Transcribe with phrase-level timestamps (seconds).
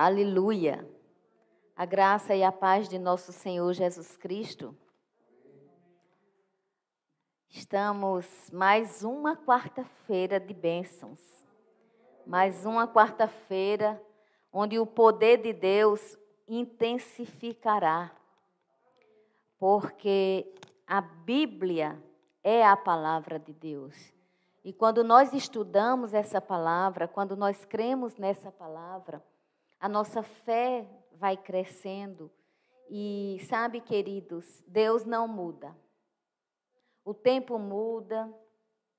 [0.00, 0.88] Aleluia.
[1.74, 4.72] A graça e a paz de nosso Senhor Jesus Cristo.
[7.48, 11.44] Estamos mais uma quarta-feira de bênçãos.
[12.24, 14.00] Mais uma quarta-feira
[14.52, 18.12] onde o poder de Deus intensificará.
[19.58, 20.46] Porque
[20.86, 22.00] a Bíblia
[22.44, 23.96] é a palavra de Deus.
[24.62, 29.20] E quando nós estudamos essa palavra, quando nós cremos nessa palavra,
[29.80, 32.30] a nossa fé vai crescendo.
[32.90, 35.76] E sabe, queridos, Deus não muda.
[37.04, 38.32] O tempo muda,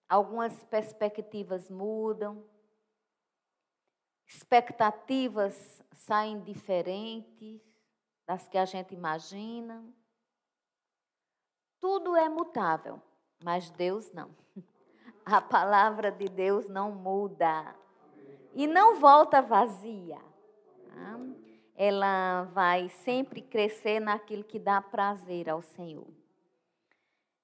[0.07, 2.43] algumas perspectivas mudam,
[4.27, 7.61] expectativas saem diferentes
[8.27, 9.83] das que a gente imagina.
[11.79, 13.01] Tudo é mutável,
[13.43, 14.35] mas Deus não.
[15.25, 17.75] A palavra de Deus não muda
[18.53, 20.28] e não volta vazia.
[21.75, 26.07] Ela vai sempre crescer naquilo que dá prazer ao Senhor.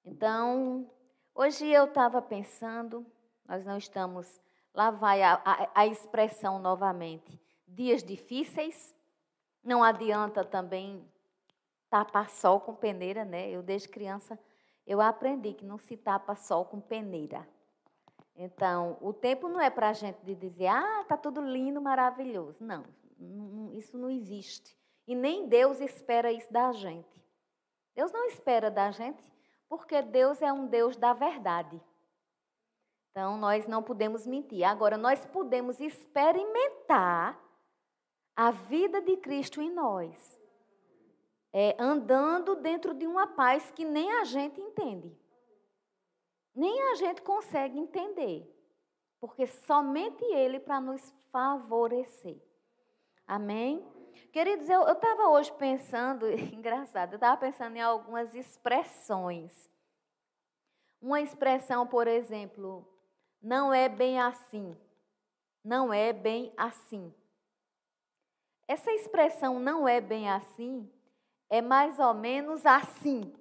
[0.04, 0.90] Então,
[1.34, 3.06] hoje eu estava pensando,
[3.48, 4.40] nós não estamos,
[4.74, 8.94] lá vai a, a, a expressão novamente, dias difíceis,
[9.64, 11.04] não adianta também
[11.90, 13.50] tapar sol com peneira, né?
[13.50, 14.38] Eu desde criança
[14.86, 17.48] eu aprendi que não se tapa sol com peneira.
[18.36, 22.58] Então, o tempo não é para a gente dizer, ah, está tudo lindo, maravilhoso.
[22.60, 22.84] Não,
[23.78, 24.78] isso não existe.
[25.08, 27.24] E nem Deus espera isso da gente.
[27.96, 29.24] Deus não espera da gente,
[29.70, 31.82] porque Deus é um Deus da verdade.
[33.12, 34.64] Então, nós não podemos mentir.
[34.64, 37.42] Agora, nós podemos experimentar
[38.36, 40.38] a vida de Cristo em nós,
[41.54, 45.18] é, andando dentro de uma paz que nem a gente entende.
[46.54, 48.46] Nem a gente consegue entender,
[49.22, 52.45] porque somente Ele para nos favorecer.
[53.28, 53.86] Amém?
[54.32, 59.70] Queridos, eu estava hoje pensando, engraçado, eu estava pensando em algumas expressões.
[61.02, 62.88] Uma expressão, por exemplo,
[63.42, 64.76] não é bem assim.
[65.64, 67.14] Não é bem assim.
[68.68, 70.92] Essa expressão não é bem assim
[71.50, 73.34] é mais ou menos assim.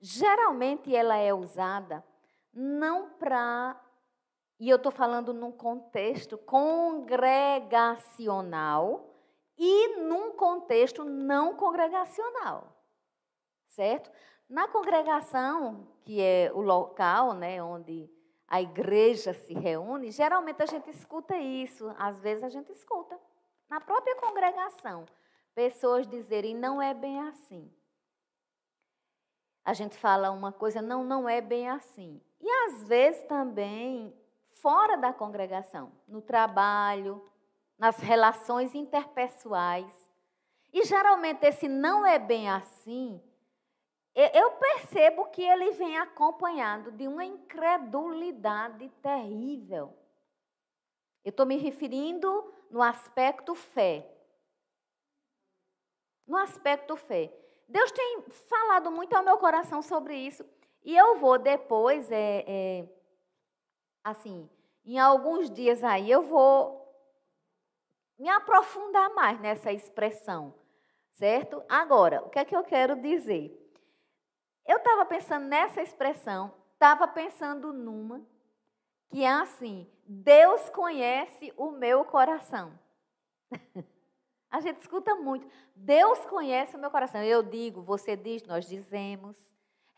[0.00, 2.04] Geralmente ela é usada
[2.52, 3.80] não para
[4.62, 9.12] e eu estou falando num contexto congregacional
[9.58, 12.72] e num contexto não congregacional.
[13.66, 14.08] Certo?
[14.48, 18.08] Na congregação, que é o local né, onde
[18.46, 23.18] a igreja se reúne, geralmente a gente escuta isso, às vezes a gente escuta.
[23.68, 25.06] Na própria congregação,
[25.56, 27.68] pessoas dizerem não é bem assim.
[29.64, 32.22] A gente fala uma coisa, não, não é bem assim.
[32.40, 34.21] E às vezes também
[34.62, 37.22] fora da congregação, no trabalho,
[37.76, 40.10] nas relações interpessoais.
[40.72, 43.20] E geralmente esse não é bem assim,
[44.14, 49.96] eu percebo que ele vem acompanhado de uma incredulidade terrível.
[51.24, 54.06] Eu estou me referindo no aspecto fé.
[56.26, 57.32] No aspecto fé.
[57.66, 60.44] Deus tem falado muito ao meu coração sobre isso.
[60.84, 62.88] E eu vou depois é, é
[64.02, 64.48] assim,
[64.84, 66.82] em alguns dias aí eu vou
[68.18, 70.54] me aprofundar mais nessa expressão,
[71.12, 71.62] certo?
[71.68, 73.58] Agora, o que é que eu quero dizer?
[74.66, 78.24] Eu estava pensando nessa expressão, estava pensando numa
[79.12, 82.78] que é assim: Deus conhece o meu coração.
[84.50, 85.46] A gente escuta muito.
[85.74, 87.22] Deus conhece o meu coração.
[87.22, 89.51] Eu digo, você diz, nós dizemos.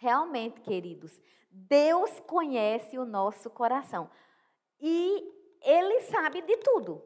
[0.05, 1.19] Realmente, queridos,
[1.51, 4.11] Deus conhece o nosso coração.
[4.79, 5.33] E
[5.63, 7.03] Ele sabe de tudo.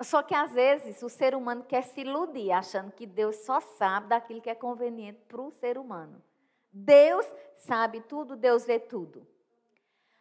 [0.00, 4.06] Só que às vezes o ser humano quer se iludir, achando que Deus só sabe
[4.06, 6.22] daquilo que é conveniente para o ser humano.
[6.72, 9.26] Deus sabe tudo, Deus vê tudo.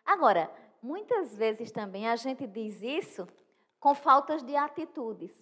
[0.04, 0.52] Agora,
[0.82, 3.28] muitas vezes também a gente diz isso
[3.80, 5.40] com faltas de atitudes.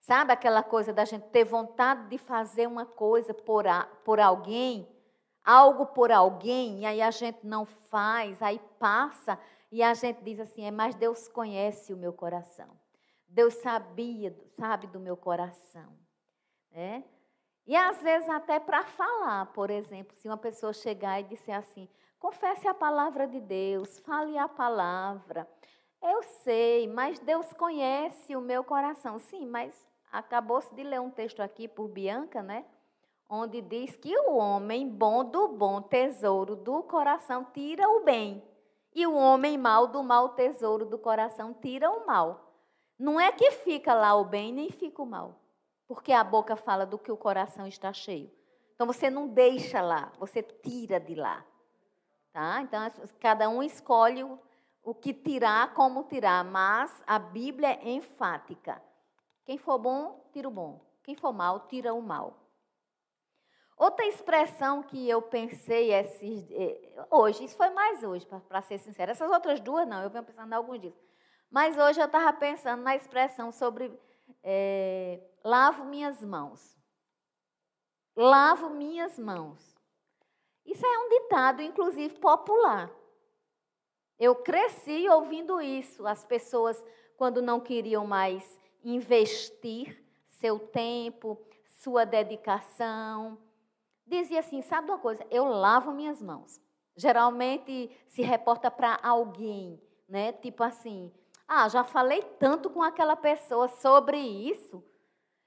[0.00, 4.99] Sabe aquela coisa da gente ter vontade de fazer uma coisa por, a, por alguém
[5.44, 9.38] algo por alguém e aí a gente não faz, aí passa
[9.70, 12.68] e a gente diz assim: é, mas Deus conhece o meu coração.
[13.28, 15.96] Deus sabia, sabe do meu coração.
[16.72, 17.04] Né?
[17.66, 21.88] E às vezes até para falar, por exemplo, se uma pessoa chegar e disser assim:
[22.18, 25.48] confesse a palavra de Deus, fale a palavra.
[26.02, 29.18] Eu sei, mas Deus conhece o meu coração.
[29.18, 32.64] Sim, mas acabou-se de ler um texto aqui por Bianca, né?
[33.30, 38.42] Onde diz que o homem bom do bom tesouro do coração tira o bem,
[38.92, 42.52] e o homem mau do mau tesouro do coração tira o mal.
[42.98, 45.40] Não é que fica lá o bem nem fica o mal,
[45.86, 48.28] porque a boca fala do que o coração está cheio.
[48.74, 51.44] Então você não deixa lá, você tira de lá.
[52.32, 52.60] Tá?
[52.62, 52.80] Então
[53.20, 54.40] cada um escolhe o,
[54.82, 58.82] o que tirar, como tirar, mas a Bíblia é enfática.
[59.44, 60.80] Quem for bom, tira o bom.
[61.04, 62.49] Quem for mal, tira o mal.
[63.80, 69.12] Outra expressão que eu pensei esses, eh, hoje, isso foi mais hoje, para ser sincera.
[69.12, 70.94] Essas outras duas não, eu venho pensando em alguns dias.
[71.50, 73.90] Mas hoje eu estava pensando na expressão sobre
[74.42, 76.76] é, lavo minhas mãos.
[78.14, 79.80] Lavo minhas mãos.
[80.66, 82.90] Isso é um ditado, inclusive, popular.
[84.18, 86.06] Eu cresci ouvindo isso.
[86.06, 86.84] As pessoas,
[87.16, 93.38] quando não queriam mais investir seu tempo, sua dedicação,
[94.10, 95.24] dizia assim: sabe uma coisa?
[95.30, 96.60] Eu lavo minhas mãos.
[96.96, 100.32] Geralmente se reporta para alguém, né?
[100.32, 101.12] Tipo assim:
[101.48, 104.84] ah, já falei tanto com aquela pessoa sobre isso.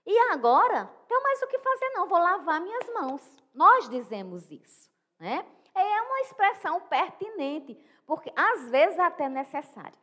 [0.06, 3.38] E agora, tenho mais o que fazer, não, vou lavar minhas mãos.
[3.54, 4.89] Nós dizemos isso,
[5.19, 5.45] né?
[5.75, 9.98] É uma expressão pertinente, porque às vezes até necessária.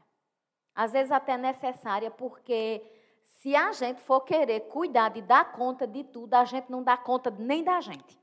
[0.75, 2.83] Às vezes até necessária, porque
[3.25, 6.97] se a gente for querer cuidar e dar conta de tudo, a gente não dá
[6.97, 8.20] conta nem da gente.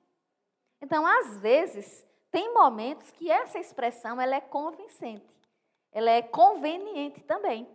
[0.82, 5.26] Então, às vezes, tem momentos que essa expressão ela é convincente,
[5.92, 7.68] ela é conveniente também.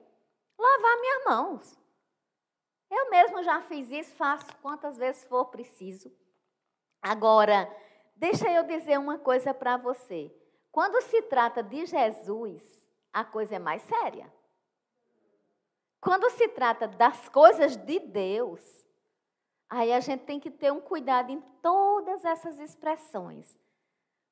[0.58, 1.78] Lavar minhas mãos.
[2.90, 6.12] Eu mesmo já fiz isso, faço quantas vezes for preciso.
[7.00, 7.69] Agora,
[8.14, 10.31] deixa eu dizer uma coisa para você.
[10.70, 12.62] Quando se trata de Jesus,
[13.12, 14.32] a coisa é mais séria.
[16.00, 18.60] Quando se trata das coisas de Deus,
[19.74, 23.58] Aí a gente tem que ter um cuidado em todas essas expressões.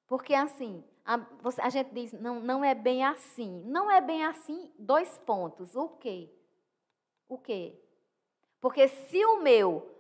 [0.07, 1.19] Porque assim, a,
[1.63, 3.63] a gente diz, não, não é bem assim.
[3.65, 5.75] Não é bem assim, dois pontos.
[5.75, 6.31] O quê?
[7.27, 7.75] O quê?
[8.61, 9.91] Porque se o meu,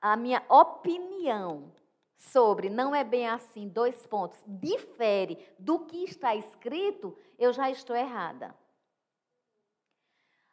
[0.00, 1.72] a minha opinião
[2.16, 7.96] sobre não é bem assim, dois pontos, difere do que está escrito, eu já estou
[7.96, 8.54] errada.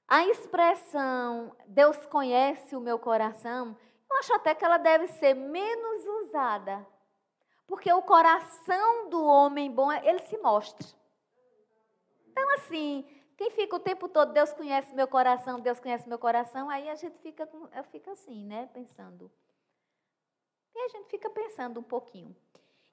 [0.08, 3.78] A expressão Deus conhece o meu coração,
[4.10, 6.88] eu acho até que ela deve ser menos usada.
[7.68, 10.88] Porque o coração do homem bom, ele se mostra.
[12.30, 13.06] Então, assim,
[13.36, 16.96] quem fica o tempo todo, Deus conhece meu coração, Deus conhece meu coração, aí a
[16.96, 19.30] gente fica, eu fico assim, né, pensando.
[20.74, 22.34] E a gente fica pensando um pouquinho.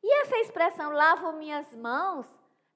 [0.03, 2.27] E essa expressão, lavo minhas mãos,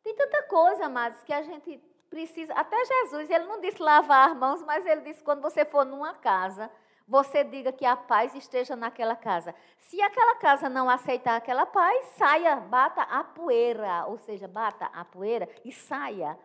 [0.03, 2.53] tem tanta coisa, amados, que a gente precisa.
[2.55, 6.15] Até Jesus, ele não disse lavar as mãos, mas ele disse: quando você for numa
[6.15, 6.71] casa,
[7.07, 9.55] você diga que a paz esteja naquela casa.
[9.79, 15.05] Se aquela casa não aceitar aquela paz, saia, bata a poeira, ou seja, bata a
[15.05, 16.39] poeira e saia,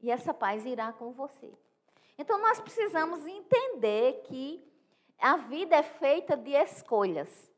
[0.00, 1.50] e essa paz irá com você.
[2.18, 4.62] Então nós precisamos entender que
[5.18, 7.50] a vida é feita de escolhas.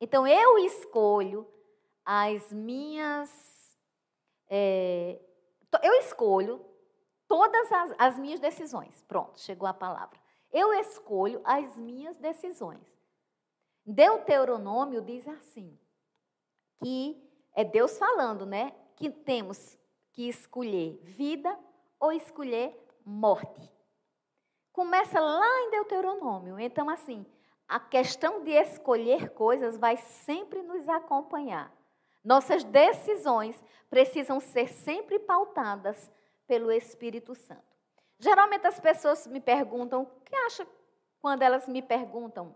[0.00, 1.46] Então eu escolho
[2.04, 3.76] as minhas.
[4.50, 5.20] É,
[5.82, 6.71] eu escolho
[7.32, 9.02] todas as, as minhas decisões.
[9.08, 10.20] Pronto, chegou a palavra.
[10.52, 12.86] Eu escolho as minhas decisões.
[13.86, 15.78] Deuteronômio diz assim,
[16.84, 18.74] que é Deus falando, né?
[18.96, 19.78] Que temos
[20.10, 21.58] que escolher vida
[21.98, 23.72] ou escolher morte.
[24.70, 26.60] Começa lá em Deuteronômio.
[26.60, 27.24] Então, assim,
[27.66, 31.74] a questão de escolher coisas vai sempre nos acompanhar.
[32.22, 36.12] Nossas decisões precisam ser sempre pautadas
[36.46, 37.72] pelo Espírito Santo.
[38.18, 40.66] Geralmente as pessoas me perguntam, o que acha
[41.20, 42.54] quando elas me perguntam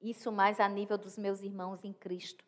[0.00, 2.44] isso mais a nível dos meus irmãos em Cristo?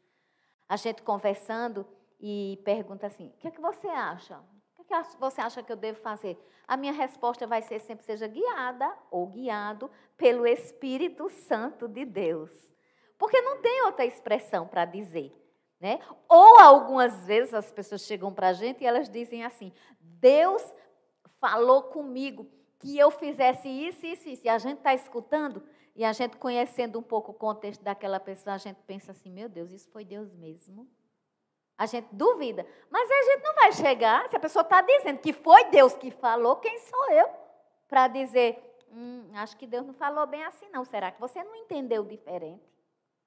[0.68, 1.86] A gente conversando
[2.18, 4.38] e pergunta assim: o que é que você acha?
[4.38, 6.38] O que, é que você acha que eu devo fazer?
[6.66, 12.50] A minha resposta vai ser sempre seja guiada ou guiado pelo Espírito Santo de Deus.
[13.18, 15.32] Porque não tem outra expressão para dizer.
[15.80, 16.00] Né?
[16.28, 19.72] Ou algumas vezes as pessoas chegam para a gente e elas dizem assim:
[20.20, 20.62] Deus
[21.40, 22.46] falou comigo
[22.78, 24.46] que eu fizesse isso, isso, isso.
[24.46, 25.62] E a gente está escutando
[25.94, 29.48] e a gente conhecendo um pouco o contexto daquela pessoa, a gente pensa assim: meu
[29.48, 30.88] Deus, isso foi Deus mesmo?
[31.78, 32.66] A gente duvida.
[32.90, 36.10] Mas a gente não vai chegar, se a pessoa está dizendo que foi Deus que
[36.10, 37.28] falou, quem sou eu
[37.88, 40.84] para dizer, hum, acho que Deus não falou bem assim, não.
[40.84, 42.62] Será que você não entendeu diferente?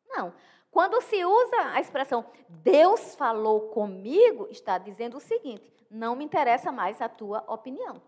[0.08, 0.34] Não.
[0.72, 6.72] Quando se usa a expressão Deus falou comigo, está dizendo o seguinte: não me interessa
[6.72, 8.01] mais a tua opinião.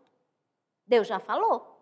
[0.85, 1.79] Deus já falou.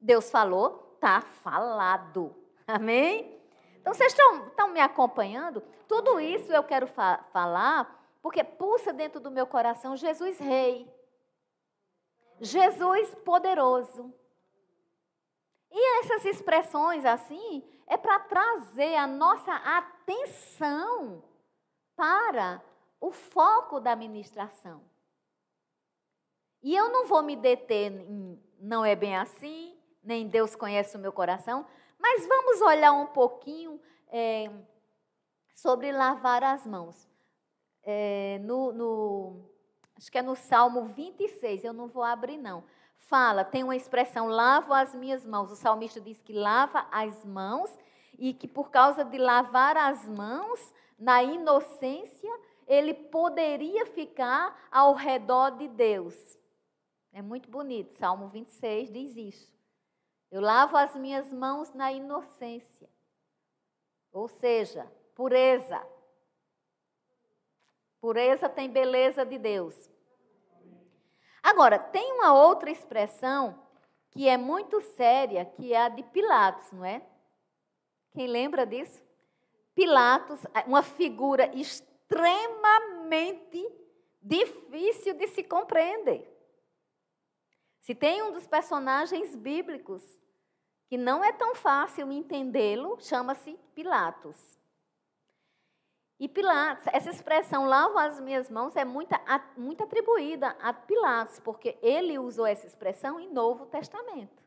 [0.00, 2.34] Deus falou, está falado.
[2.66, 3.38] Amém?
[3.80, 5.62] Então, vocês estão, estão me acompanhando?
[5.88, 10.88] Tudo isso eu quero fa falar porque pulsa dentro do meu coração Jesus Rei.
[12.40, 14.12] Jesus poderoso.
[15.70, 21.22] E essas expressões assim é para trazer a nossa atenção
[21.96, 22.62] para
[23.00, 24.89] o foco da ministração.
[26.62, 29.74] E eu não vou me deter em não é bem assim,
[30.04, 31.66] nem Deus conhece o meu coração,
[31.98, 34.50] mas vamos olhar um pouquinho é,
[35.54, 37.08] sobre lavar as mãos.
[37.82, 39.50] É, no, no,
[39.96, 42.62] acho que é no Salmo 26, eu não vou abrir não.
[42.98, 45.50] Fala, tem uma expressão, lavo as minhas mãos.
[45.50, 47.76] O salmista diz que lava as mãos
[48.18, 52.30] e que por causa de lavar as mãos, na inocência,
[52.68, 56.38] ele poderia ficar ao redor de Deus.
[57.12, 57.98] É muito bonito.
[57.98, 59.52] Salmo 26 diz isso.
[60.30, 62.88] Eu lavo as minhas mãos na inocência.
[64.12, 65.84] Ou seja, pureza.
[68.00, 69.90] Pureza tem beleza de Deus.
[71.42, 73.60] Agora, tem uma outra expressão
[74.10, 77.02] que é muito séria, que é a de Pilatos, não é?
[78.12, 79.02] Quem lembra disso?
[79.74, 83.66] Pilatos, uma figura extremamente
[84.20, 86.29] difícil de se compreender.
[87.80, 90.02] Se tem um dos personagens bíblicos
[90.86, 94.58] que não é tão fácil entendê-lo, chama-se Pilatos.
[96.18, 99.14] E Pilatos, essa expressão lavo as minhas mãos é muito,
[99.56, 104.42] muito atribuída a Pilatos, porque ele usou essa expressão em Novo Testamento.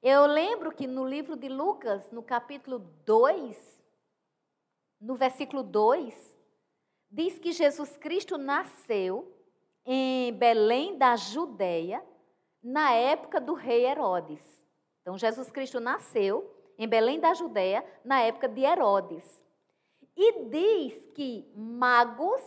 [0.00, 3.80] Eu lembro que no livro de Lucas, no capítulo 2,
[5.00, 6.38] no versículo 2,
[7.10, 9.33] diz que Jesus Cristo nasceu
[9.84, 12.04] em Belém da Judéia,
[12.62, 14.64] na época do rei Herodes.
[15.02, 19.44] Então, Jesus Cristo nasceu em Belém da Judéia, na época de Herodes.
[20.16, 22.42] E diz que magos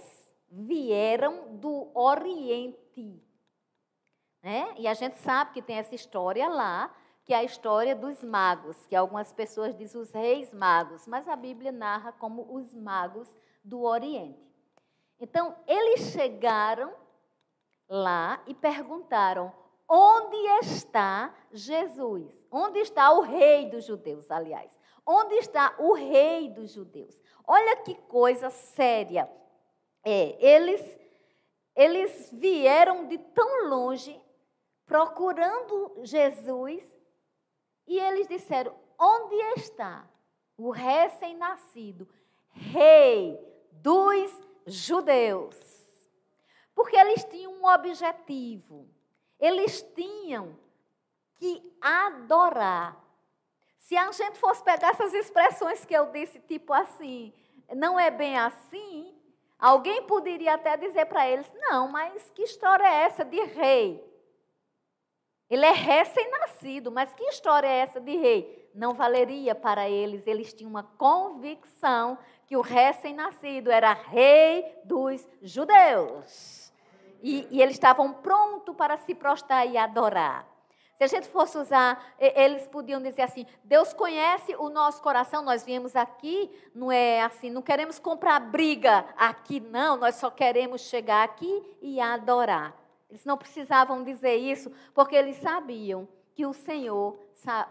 [0.50, 3.22] vieram do Oriente.
[4.42, 4.74] Né?
[4.78, 8.88] E a gente sabe que tem essa história lá, que é a história dos magos,
[8.88, 13.82] que algumas pessoas dizem os reis magos, mas a Bíblia narra como os magos do
[13.82, 14.40] Oriente.
[15.20, 16.94] Então, eles chegaram
[17.90, 19.52] lá e perguntaram:
[19.90, 22.46] onde está Jesus?
[22.52, 24.78] Onde está o rei dos judeus, aliás?
[25.06, 27.22] Onde está o rei dos judeus?
[27.46, 29.30] Olha que coisa séria.
[30.04, 31.00] É, eles,
[31.76, 34.22] eles vieram de tão longe
[34.86, 36.98] procurando Jesus
[37.86, 40.08] e eles disseram: onde está
[40.58, 42.08] o recém-nascido
[42.50, 43.40] rei
[43.72, 45.87] dos judeus?
[46.78, 48.88] Porque eles tinham um objetivo.
[49.40, 50.56] Eles tinham
[51.34, 53.04] que adorar.
[53.80, 57.34] Se a gente fosse pegar essas expressões que eu disse, tipo assim,
[57.76, 59.12] não é bem assim,
[59.58, 64.08] alguém poderia até dizer para eles: não, mas que história é essa de rei?
[65.50, 68.70] Ele é recém-nascido, mas que história é essa de rei?
[68.76, 76.67] Não valeria para eles, eles tinham uma convicção que o recém-nascido era rei dos judeus.
[77.22, 80.48] E, e eles estavam prontos para se prostrar e adorar.
[80.98, 85.64] Se a gente fosse usar, eles podiam dizer assim: Deus conhece o nosso coração, nós
[85.64, 91.24] viemos aqui, não é assim, não queremos comprar briga aqui, não, nós só queremos chegar
[91.24, 92.76] aqui e adorar.
[93.10, 97.18] Eles não precisavam dizer isso, porque eles sabiam que o Senhor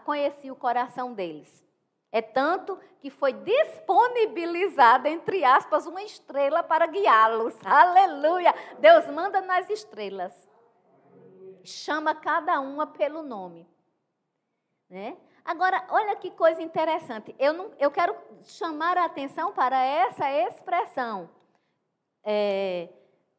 [0.05, 1.66] conhecia o coração deles.
[2.11, 7.55] É tanto que foi disponibilizada, entre aspas, uma estrela para guiá-los.
[7.65, 8.53] Aleluia!
[8.79, 10.47] Deus manda nas estrelas.
[11.63, 13.67] Chama cada uma pelo nome.
[14.89, 15.17] Né?
[15.43, 17.35] Agora, olha que coisa interessante.
[17.37, 21.29] Eu, não, eu quero chamar a atenção para essa expressão.
[22.23, 22.89] É,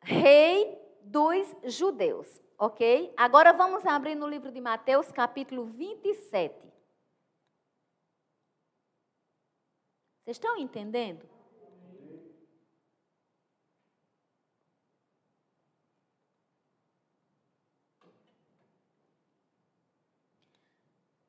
[0.03, 2.41] rei dos judeus.
[2.59, 3.13] Ok?
[3.17, 6.68] Agora vamos abrir no livro de Mateus, capítulo 27.
[10.29, 11.27] Vocês estão entendendo?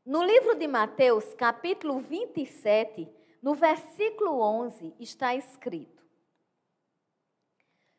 [0.05, 3.07] No livro de Mateus, capítulo 27,
[3.41, 6.03] no versículo 11, está escrito: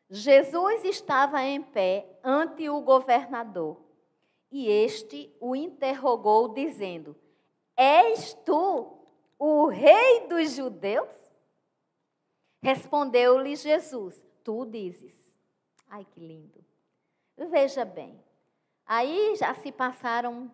[0.07, 3.81] Jesus estava em pé ante o governador,
[4.51, 7.19] e este o interrogou, dizendo:
[7.75, 9.00] És tu
[9.43, 11.09] o rei dos judeus?
[12.61, 15.35] Respondeu-lhe Jesus: Tu dizes.
[15.89, 16.63] Ai, que lindo.
[17.49, 18.23] Veja bem,
[18.85, 20.53] aí já se passaram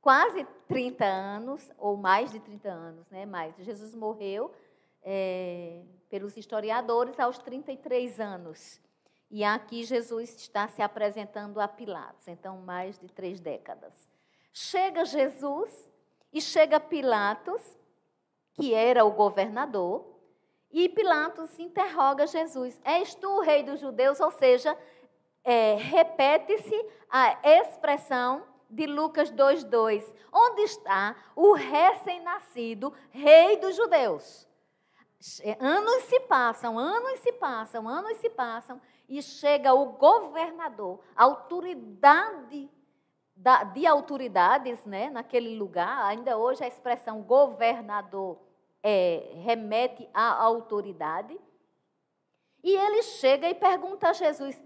[0.00, 3.26] quase 30 anos, ou mais de 30 anos, né?
[3.26, 4.54] Mas Jesus morreu,
[5.02, 8.80] é, pelos historiadores, aos 33 anos.
[9.28, 14.08] E aqui Jesus está se apresentando a Pilatos, então mais de três décadas.
[14.52, 15.90] Chega Jesus
[16.32, 17.76] e chega Pilatos,
[18.56, 20.16] que era o governador,
[20.70, 24.20] e Pilatos interroga Jesus: És tu o rei dos judeus?
[24.20, 24.76] Ou seja,
[25.44, 34.46] é, repete-se a expressão de Lucas 2,2: Onde está o recém-nascido rei dos judeus?
[35.58, 42.70] Anos se passam, anos se passam, anos se passam, e chega o governador, autoridade
[43.34, 48.45] da, de autoridades né, naquele lugar, ainda hoje a expressão governador
[48.88, 51.36] é, remete à autoridade.
[52.62, 54.56] E ele chega e pergunta a Jesus: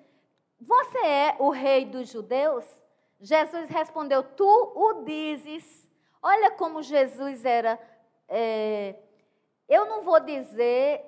[0.61, 2.67] Você é o rei dos judeus?
[3.19, 5.91] Jesus respondeu: Tu o dizes.
[6.23, 7.81] Olha como Jesus era.
[8.29, 8.95] É,
[9.67, 11.03] eu não vou dizer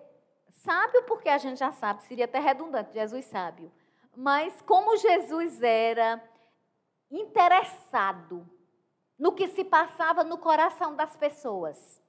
[0.49, 3.71] sábio, porque a gente já sabe, seria até redundante, Jesus sábio.
[4.17, 6.23] Mas como Jesus era
[7.11, 8.49] interessado
[9.19, 12.02] no que se passava no coração das pessoas.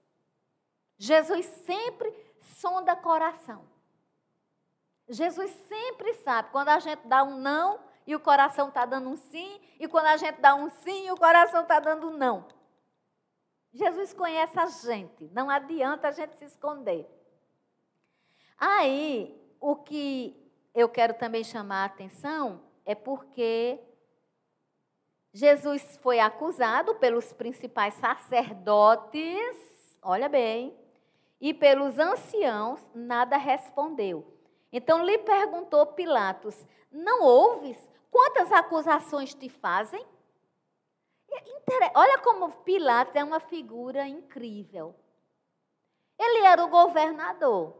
[1.03, 3.67] Jesus sempre sonda coração.
[5.10, 9.17] Jesus sempre sabe quando a gente dá um não e o coração está dando um
[9.17, 12.48] sim, e quando a gente dá um sim e o coração está dando um não.
[13.74, 17.05] Jesus conhece a gente, não adianta a gente se esconder.
[18.57, 23.77] Aí, o que eu quero também chamar a atenção é porque
[25.33, 30.81] Jesus foi acusado pelos principais sacerdotes, olha bem,
[31.43, 34.25] e pelos anciãos, nada respondeu.
[34.71, 37.77] Então lhe perguntou Pilatos: Não ouves?
[38.09, 40.07] Quantas acusações te fazem?
[41.95, 44.95] Olha como Pilatos é uma figura incrível.
[46.17, 47.75] Ele era o governador.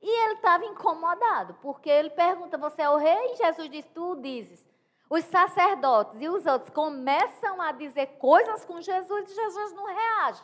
[0.00, 3.32] E ele estava incomodado, porque ele pergunta: Você é o rei?
[3.32, 4.66] E Jesus diz: Tu dizes.
[5.10, 10.42] Os sacerdotes e os outros começam a dizer coisas com Jesus e Jesus não reage.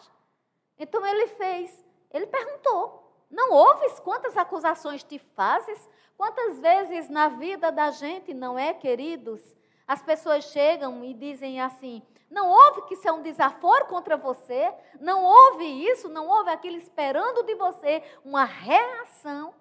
[0.78, 1.83] Então ele fez,
[2.14, 5.88] ele perguntou: Não ouves quantas acusações te fazes?
[6.16, 9.54] Quantas vezes na vida da gente, não é, queridos?
[9.86, 14.72] As pessoas chegam e dizem assim: Não houve que isso é um desaforo contra você?
[15.00, 16.08] Não houve isso?
[16.08, 19.52] Não houve aquilo esperando de você uma reação?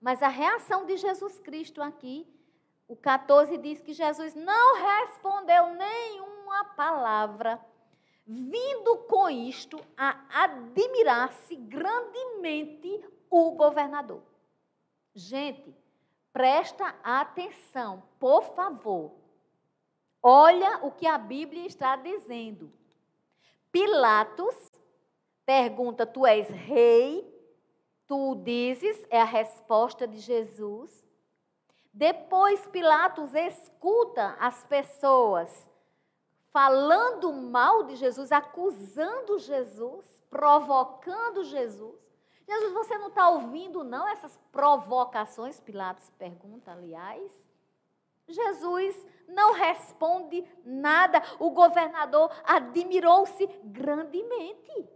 [0.00, 2.26] Mas a reação de Jesus Cristo aqui
[2.92, 7.58] o 14 diz que Jesus não respondeu nenhuma palavra,
[8.32, 14.22] vindo com isto a admirar-se grandemente o governador.
[15.14, 15.74] Gente,
[16.32, 19.12] presta atenção, por favor.
[20.22, 22.72] Olha o que a Bíblia está dizendo.
[23.70, 24.70] Pilatos
[25.44, 27.30] pergunta: Tu és rei?
[28.06, 31.04] Tu dizes, é a resposta de Jesus.
[31.92, 35.68] Depois Pilatos escuta as pessoas
[36.52, 41.98] falando mal de Jesus, acusando Jesus, provocando Jesus.
[42.46, 45.58] Jesus, você não está ouvindo, não, essas provocações?
[45.60, 47.32] Pilatos pergunta, aliás.
[48.28, 51.22] Jesus não responde nada.
[51.38, 54.88] O governador admirou-se grandemente.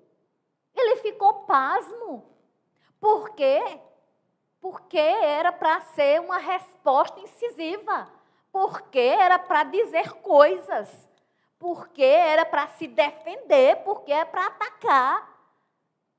[0.75, 2.27] Ele ficou pasmo.
[3.01, 3.81] Por quê?
[4.61, 8.11] Porque era para ser uma resposta incisiva.
[8.53, 11.09] Porque era para dizer coisas.
[11.59, 13.77] Porque era para se defender.
[13.85, 15.37] Porque é para atacar.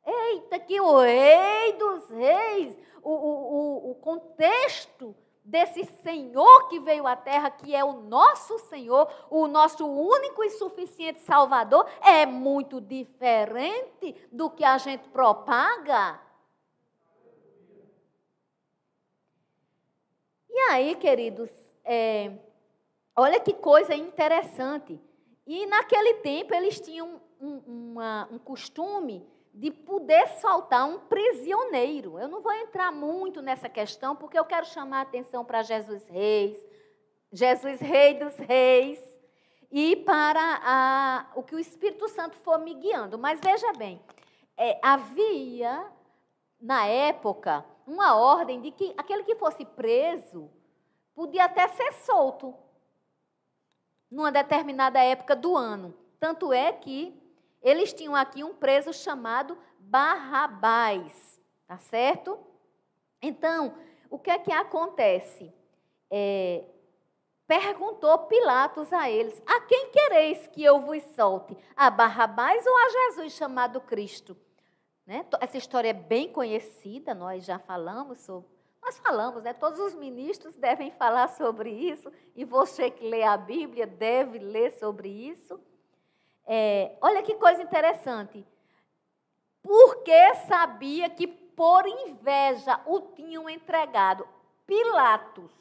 [0.06, 5.13] Eita, que o rei dos reis, o, o, o contexto
[5.47, 10.50] desse Senhor que veio à terra, que é o nosso Senhor, o nosso único e
[10.50, 16.19] suficiente Salvador, é muito diferente do que a gente propaga.
[20.50, 21.50] E aí, queridos,
[21.86, 22.32] é,
[23.15, 25.00] olha que coisa interessante.
[25.47, 32.19] E naquele tempo eles tinham um, uma, um costume de poder soltar um prisioneiro.
[32.19, 36.05] Eu não vou entrar muito nessa questão, porque eu quero chamar a atenção para Jesus
[36.10, 36.63] Reis,
[37.31, 38.99] Jesus Rei dos Reis,
[39.71, 43.17] e para a, o que o Espírito Santo for me guiando.
[43.17, 44.01] Mas veja bem,
[44.57, 45.89] é, havia,
[46.60, 50.51] na época, uma ordem de que aquele que fosse preso
[51.15, 52.53] podia até ser solto
[54.09, 55.93] numa determinada época do ano.
[56.19, 57.13] Tanto é que
[57.61, 62.37] eles tinham aqui um preso chamado Barrabás, tá certo?
[63.21, 63.75] Então,
[64.09, 65.53] o que é que acontece?
[66.09, 66.63] É,
[67.47, 71.57] perguntou Pilatos a eles: A quem quereis que eu vos solte?
[71.75, 74.37] A Barrabás ou a Jesus chamado Cristo?
[75.05, 75.25] Né?
[75.39, 78.56] Essa história é bem conhecida, nós já falamos sobre.
[78.88, 79.52] Nós falamos, né?
[79.52, 84.71] Todos os ministros devem falar sobre isso, e você que lê a Bíblia deve ler
[84.71, 85.60] sobre isso.
[86.45, 88.47] É, olha que coisa interessante.
[89.62, 94.26] Porque sabia que por inveja o tinham entregado.
[94.65, 95.52] Pilatos,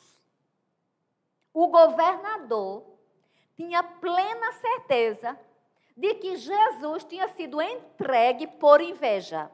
[1.52, 2.84] o governador,
[3.56, 5.36] tinha plena certeza
[5.96, 9.50] de que Jesus tinha sido entregue por inveja.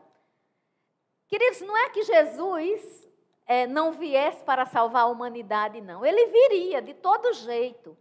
[1.27, 3.11] Queridos, não é que Jesus
[3.47, 6.05] é, não viesse para salvar a humanidade, não.
[6.05, 7.97] Ele viria de todo jeito.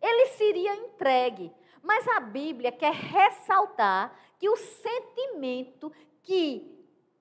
[0.00, 1.52] Ele seria entregue.
[1.82, 6.74] Mas a Bíblia quer ressaltar que o sentimento que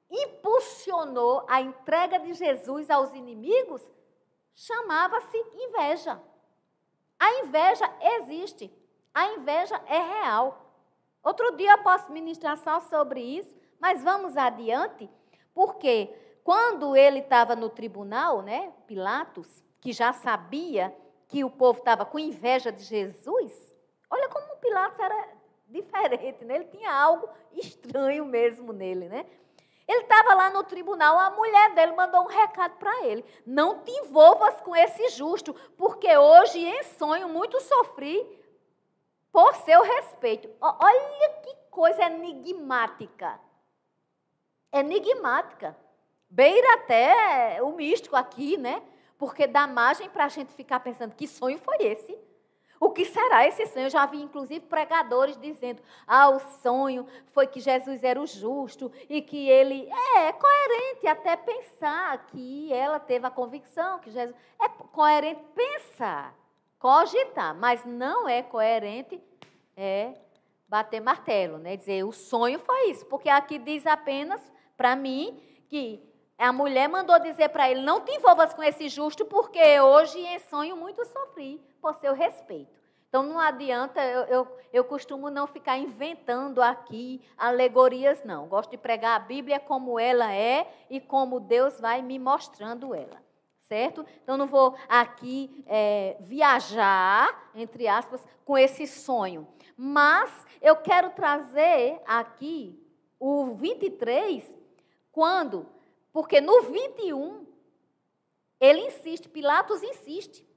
[0.10, 3.82] impulsionou a entrega de Jesus aos inimigos
[4.56, 6.22] chamava-se inveja.
[7.20, 8.72] A inveja existe.
[9.14, 10.64] A inveja é real.
[11.24, 15.10] Outro dia eu posso ministrar só sobre isso, mas vamos adiante,
[15.54, 20.96] porque quando ele estava no tribunal, né, Pilatos, que já sabia
[21.28, 23.74] que o povo estava com inveja de Jesus,
[24.10, 25.28] olha como Pilatos era
[25.68, 26.56] diferente, né?
[26.56, 29.26] ele tinha algo estranho mesmo nele, né?
[29.88, 33.92] Ele estava lá no tribunal, a mulher dele mandou um recado para ele: Não te
[33.92, 38.26] envolvas com esse justo, porque hoje em sonho muito sofri
[39.32, 40.50] por seu respeito.
[40.62, 43.40] Olha que coisa enigmática.
[44.72, 45.76] Enigmática.
[46.34, 48.82] Beira até o místico aqui, né?
[49.20, 52.18] Porque dá margem para a gente ficar pensando: que sonho foi esse?
[52.80, 53.86] O que será esse sonho?
[53.86, 58.92] Eu já vi, inclusive, pregadores dizendo: ah, o sonho foi que Jesus era o justo
[59.08, 59.88] e que ele.
[60.16, 64.36] É, é coerente até pensar que ela teve a convicção que Jesus.
[64.60, 66.34] É coerente pensar,
[66.80, 69.22] cogitar, mas não é coerente
[69.78, 70.16] é
[70.68, 71.78] bater martelo, né?
[71.78, 74.42] Dizer, o sonho foi isso, porque aqui diz apenas
[74.76, 79.26] para mim que a mulher mandou dizer para ele: não te envolvas com esse justo,
[79.26, 82.84] porque hoje em sonho muito sofri por seu respeito.
[83.14, 88.48] Então não adianta, eu, eu, eu, costumo não ficar inventando aqui alegorias, não.
[88.48, 93.22] Gosto de pregar a Bíblia como ela é e como Deus vai me mostrando ela.
[93.60, 94.04] Certo?
[94.24, 99.48] Então não vou aqui é, viajar, entre aspas, com esse sonho.
[99.78, 102.84] Mas eu quero trazer aqui
[103.20, 104.56] o 23,
[105.12, 105.68] quando,
[106.14, 107.46] porque no 21,
[108.60, 110.48] ele insiste, Pilatos insiste.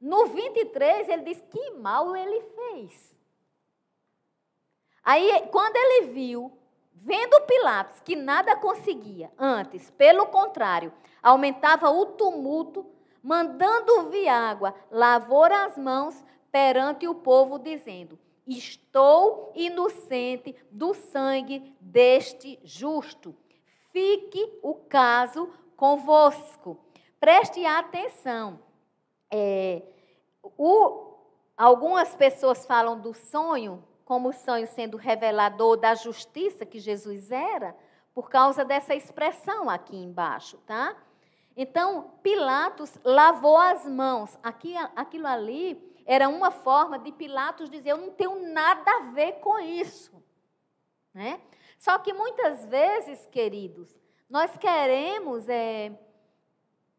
[0.00, 3.16] No 23, ele diz: Que mal ele fez.
[5.02, 6.56] Aí, quando ele viu,
[6.94, 12.86] vendo Pilatos que nada conseguia, antes, pelo contrário, aumentava o tumulto,
[13.22, 22.60] mandando vir água, lavou as mãos perante o povo, dizendo: Estou inocente do sangue deste
[22.62, 23.34] justo.
[23.96, 26.78] Fique o caso convosco.
[27.18, 28.60] Preste atenção.
[29.32, 29.82] É,
[30.42, 31.14] o,
[31.56, 37.74] algumas pessoas falam do sonho como o sonho sendo revelador da justiça que Jesus era,
[38.12, 40.94] por causa dessa expressão aqui embaixo, tá?
[41.56, 44.38] Então, Pilatos lavou as mãos.
[44.42, 49.40] Aqui, aquilo ali era uma forma de Pilatos dizer: Eu não tenho nada a ver
[49.40, 50.22] com isso.
[51.14, 51.40] Né?
[51.78, 53.96] Só que muitas vezes, queridos,
[54.28, 55.92] nós queremos é,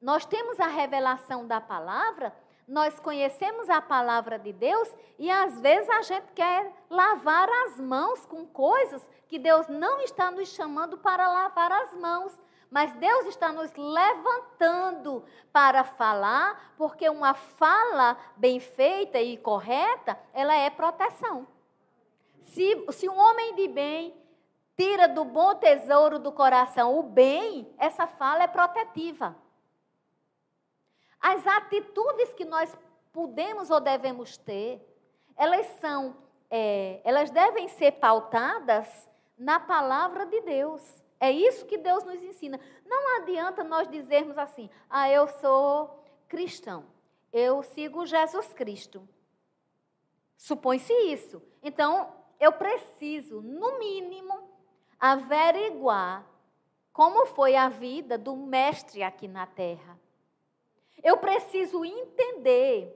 [0.01, 2.33] nós temos a revelação da palavra,
[2.67, 8.25] nós conhecemos a palavra de Deus e às vezes a gente quer lavar as mãos
[8.25, 12.39] com coisas que Deus não está nos chamando para lavar as mãos.
[12.69, 20.53] Mas Deus está nos levantando para falar, porque uma fala bem feita e correta, ela
[20.53, 21.47] é proteção.
[22.41, 24.13] Se, se um homem de bem
[24.77, 29.35] tira do bom tesouro do coração o bem, essa fala é protetiva.
[31.19, 32.77] As atitudes que nós
[33.11, 34.79] podemos ou devemos ter,
[35.35, 36.15] elas são,
[36.49, 41.03] é, elas devem ser pautadas na palavra de Deus.
[41.19, 42.59] É isso que Deus nos ensina.
[42.85, 46.85] Não adianta nós dizermos assim, ah, eu sou cristão,
[47.33, 49.07] eu sigo Jesus Cristo.
[50.37, 51.41] Supõe-se isso.
[51.63, 54.46] Então, eu preciso, no mínimo,
[54.99, 56.25] averiguar
[56.91, 59.99] como foi a vida do mestre aqui na terra.
[61.03, 62.91] Eu preciso entender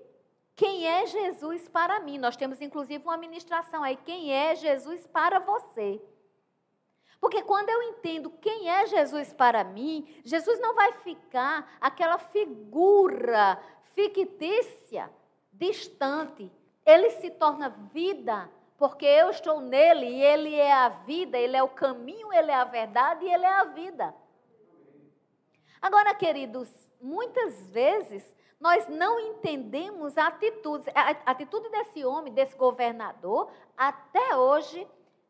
[0.55, 2.17] quem é Jesus para mim.
[2.17, 6.01] Nós temos inclusive uma ministração aí, quem é Jesus para você.
[7.19, 13.61] Porque quando eu entendo quem é Jesus para mim, Jesus não vai ficar aquela figura
[13.93, 15.11] fictícia,
[15.53, 16.51] distante.
[16.83, 18.49] Ele se torna vida,
[18.81, 22.55] porque eu estou nele e ele é a vida, ele é o caminho, ele é
[22.55, 24.11] a verdade e ele é a vida.
[25.79, 26.67] Agora, queridos,
[26.99, 34.87] muitas vezes nós não entendemos a atitude, a atitude desse homem, desse governador, até hoje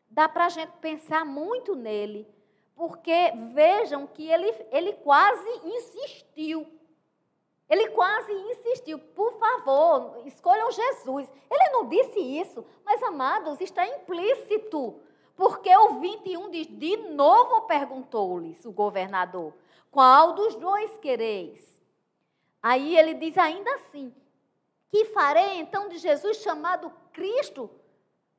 [0.09, 2.25] dá para a gente pensar muito nele,
[2.73, 6.65] porque vejam que ele, ele quase insistiu.
[7.71, 11.31] Ele quase insistiu, por favor, escolham Jesus.
[11.49, 14.99] Ele não disse isso, mas amados, está implícito.
[15.37, 19.53] Porque o 21 diz: De novo perguntou-lhes o governador:
[19.89, 21.81] Qual dos dois quereis?
[22.61, 24.13] Aí ele diz ainda assim:
[24.89, 27.71] Que farei então de Jesus chamado Cristo?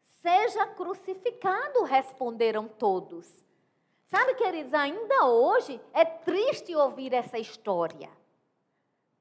[0.02, 3.42] Seja crucificado, responderam todos.
[4.04, 8.10] Sabe, queridos, ainda hoje é triste ouvir essa história.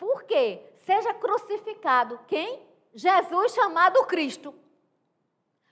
[0.01, 0.59] Por quê?
[0.77, 2.67] Seja crucificado quem?
[2.91, 4.51] Jesus chamado Cristo.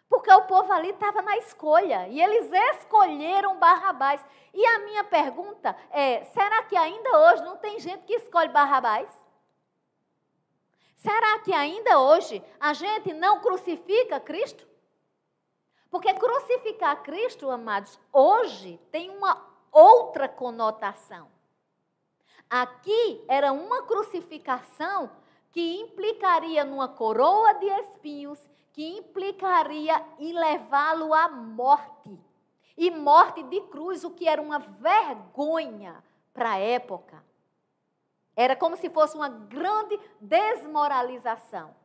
[0.08, 4.24] Porque o povo ali estava na escolha e eles escolheram Barrabás.
[4.54, 9.10] E a minha pergunta é: será que ainda hoje não tem gente que escolhe Barrabás?
[10.96, 14.68] Será que ainda hoje a gente não crucifica Cristo?
[15.90, 21.39] Porque crucificar Cristo, amados, hoje tem uma outra conotação.
[22.50, 25.12] Aqui era uma crucificação
[25.52, 28.40] que implicaria numa coroa de espinhos
[28.74, 32.18] que implicaria em levá-lo à morte.
[32.78, 36.02] E morte de cruz, o que era uma vergonha
[36.34, 37.22] para a época.
[38.36, 41.76] Era como se fosse uma grande desmoralização.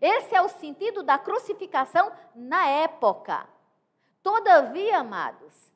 [0.00, 3.46] Esse é o sentido da crucificação na época.
[4.22, 5.70] Todavia, amados,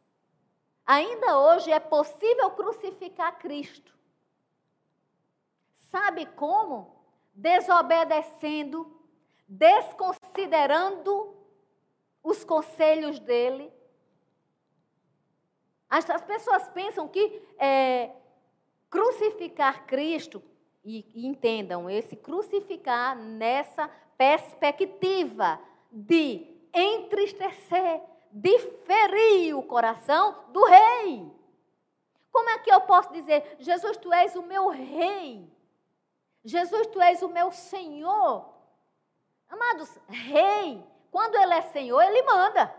[0.86, 3.97] ainda hoje é possível crucificar Cristo.
[5.90, 6.96] Sabe como?
[7.34, 8.98] Desobedecendo
[9.48, 11.34] desconsiderando
[12.22, 13.72] os conselhos dele.
[15.88, 18.10] As, as pessoas pensam que é,
[18.90, 20.42] crucificar Cristo,
[20.84, 25.58] e, e entendam, esse crucificar nessa perspectiva
[25.90, 31.30] de entristecer, de ferir o coração do rei.
[32.30, 35.50] Como é que eu posso dizer, Jesus, tu és o meu rei?
[36.44, 38.58] Jesus, tu és o meu Senhor?
[39.48, 42.74] Amados, rei, quando ele é senhor, ele manda.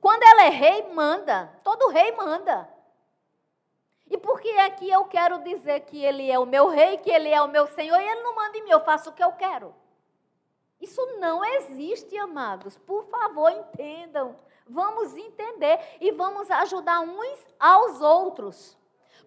[0.00, 1.50] Quando ele é rei, manda.
[1.64, 2.68] Todo rei manda.
[4.08, 7.10] E por que é que eu quero dizer que ele é o meu rei, que
[7.10, 9.24] ele é o meu senhor, e ele não manda em mim, eu faço o que
[9.24, 9.74] eu quero?
[10.80, 12.78] Isso não existe, amados.
[12.78, 14.36] Por favor, entendam.
[14.68, 18.76] Vamos entender e vamos ajudar uns aos outros.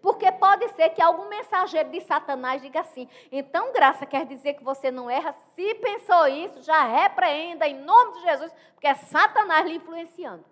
[0.01, 4.63] Porque pode ser que algum mensageiro de Satanás diga assim: então graça quer dizer que
[4.63, 5.33] você não erra.
[5.53, 10.45] Se pensou isso, já repreenda em nome de Jesus, porque é Satanás lhe influenciando.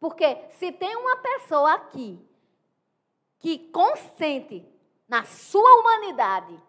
[0.00, 2.18] Porque se tem uma pessoa aqui
[3.38, 4.66] que consente
[5.08, 6.60] na sua humanidade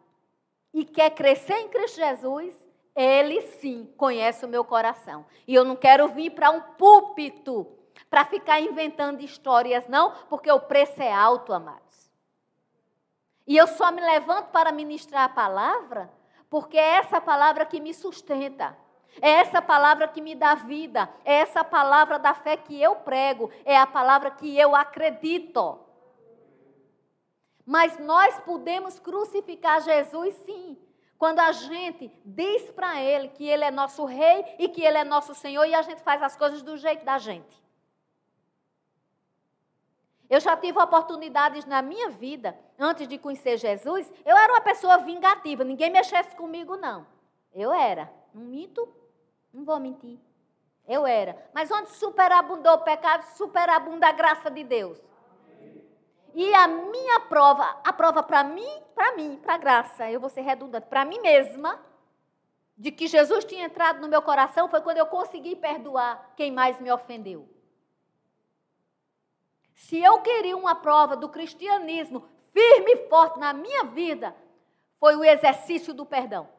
[0.73, 5.25] e quer crescer em Cristo Jesus, ele sim conhece o meu coração.
[5.47, 7.76] E eu não quero vir para um púlpito
[8.09, 12.11] para ficar inventando histórias, não, porque o preço é alto, amados.
[13.45, 16.11] E eu só me levanto para ministrar a palavra,
[16.49, 18.77] porque é essa palavra que me sustenta.
[19.21, 23.49] É essa palavra que me dá vida, é essa palavra da fé que eu prego,
[23.65, 25.79] é a palavra que eu acredito.
[27.65, 30.77] Mas nós podemos crucificar Jesus sim,
[31.17, 35.03] quando a gente diz para ele que ele é nosso rei e que ele é
[35.03, 37.66] nosso Senhor e a gente faz as coisas do jeito da gente.
[40.29, 44.97] Eu já tive oportunidades na minha vida, antes de conhecer Jesus, eu era uma pessoa
[44.97, 47.07] vingativa, ninguém mexesse comigo, não.
[47.53, 48.11] Eu era.
[48.33, 48.87] Não minto,
[49.53, 50.19] não vou mentir.
[50.87, 51.49] Eu era.
[51.53, 55.01] Mas onde superabundou o pecado, superabunda a graça de Deus.
[56.33, 60.29] E a minha prova, a prova para mim, para mim, para a graça, eu vou
[60.29, 61.79] ser redundante, para mim mesma,
[62.77, 66.79] de que Jesus tinha entrado no meu coração, foi quando eu consegui perdoar quem mais
[66.79, 67.49] me ofendeu.
[69.77, 74.35] Se eu queria uma prova do cristianismo firme e forte na minha vida,
[74.99, 76.49] foi o exercício do perdão.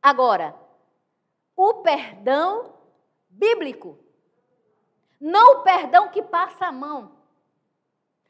[0.00, 0.54] Agora,
[1.56, 2.72] o perdão
[3.28, 3.98] bíblico.
[5.20, 7.18] Não o perdão que passa a mão.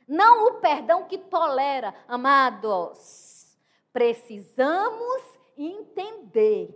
[0.09, 1.95] Não o perdão que tolera.
[2.09, 3.59] Amados,
[3.93, 6.75] precisamos entender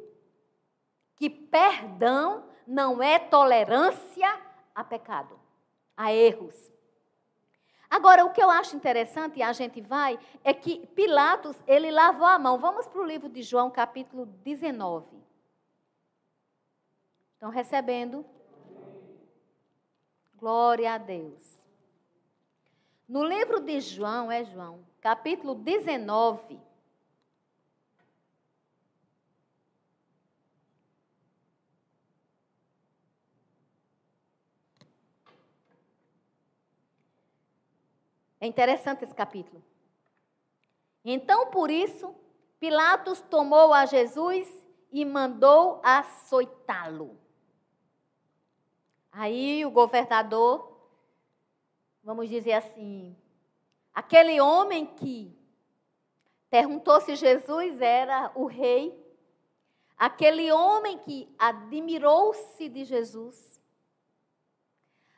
[1.16, 4.38] que perdão não é tolerância
[4.74, 5.45] a pecado
[5.96, 6.70] a erros.
[7.88, 12.26] Agora, o que eu acho interessante, e a gente vai, é que Pilatos, ele lavou
[12.26, 12.58] a mão.
[12.58, 15.06] Vamos para o livro de João, capítulo 19.
[17.34, 18.24] Estão recebendo?
[20.34, 21.56] Glória a Deus.
[23.08, 26.60] No livro de João, é João, capítulo 19.
[38.40, 39.62] É interessante esse capítulo.
[41.04, 42.14] Então, por isso,
[42.58, 47.18] Pilatos tomou a Jesus e mandou açoitá-lo.
[49.12, 50.76] Aí o governador,
[52.02, 53.16] vamos dizer assim,
[53.94, 55.34] aquele homem que
[56.50, 58.94] perguntou se Jesus era o rei,
[59.96, 63.60] aquele homem que admirou-se de Jesus,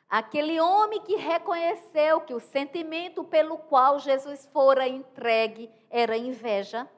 [0.09, 6.89] aquele homem que reconheceu que o sentimento pelo qual Jesus fora entregue era inveja,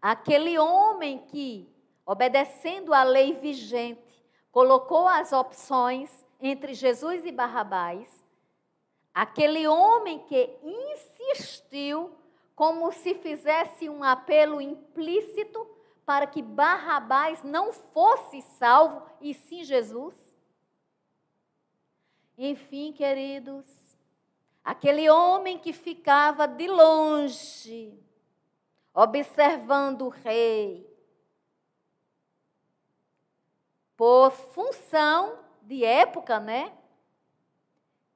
[0.00, 1.72] aquele homem que,
[2.04, 8.24] obedecendo à lei vigente, colocou as opções entre Jesus e Barrabás,
[9.14, 12.12] aquele homem que insistiu
[12.54, 15.66] como se fizesse um apelo implícito
[16.04, 20.27] para que Barrabás não fosse salvo e sim Jesus.
[22.40, 23.66] Enfim, queridos,
[24.62, 28.00] aquele homem que ficava de longe,
[28.94, 30.88] observando o rei,
[33.96, 36.72] por função de época, né?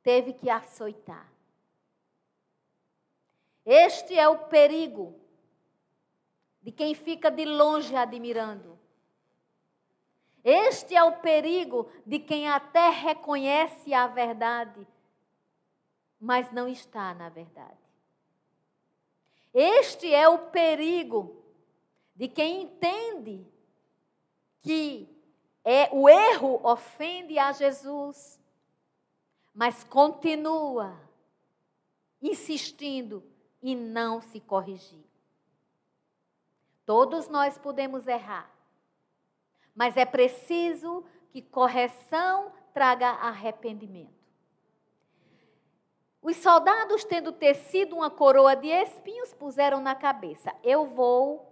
[0.04, 1.28] Teve que açoitar.
[3.66, 5.18] Este é o perigo
[6.62, 8.78] de quem fica de longe admirando.
[10.44, 14.86] Este é o perigo de quem até reconhece a verdade,
[16.20, 17.78] mas não está na verdade.
[19.54, 21.44] Este é o perigo
[22.16, 23.46] de quem entende
[24.62, 25.08] que
[25.64, 28.40] é, o erro ofende a Jesus,
[29.54, 30.98] mas continua
[32.20, 33.22] insistindo
[33.62, 35.04] e não se corrigir.
[36.84, 38.51] Todos nós podemos errar,
[39.74, 44.22] mas é preciso que correção traga arrependimento.
[46.20, 50.54] Os soldados, tendo tecido uma coroa de espinhos, puseram na cabeça.
[50.62, 51.48] Eu vou.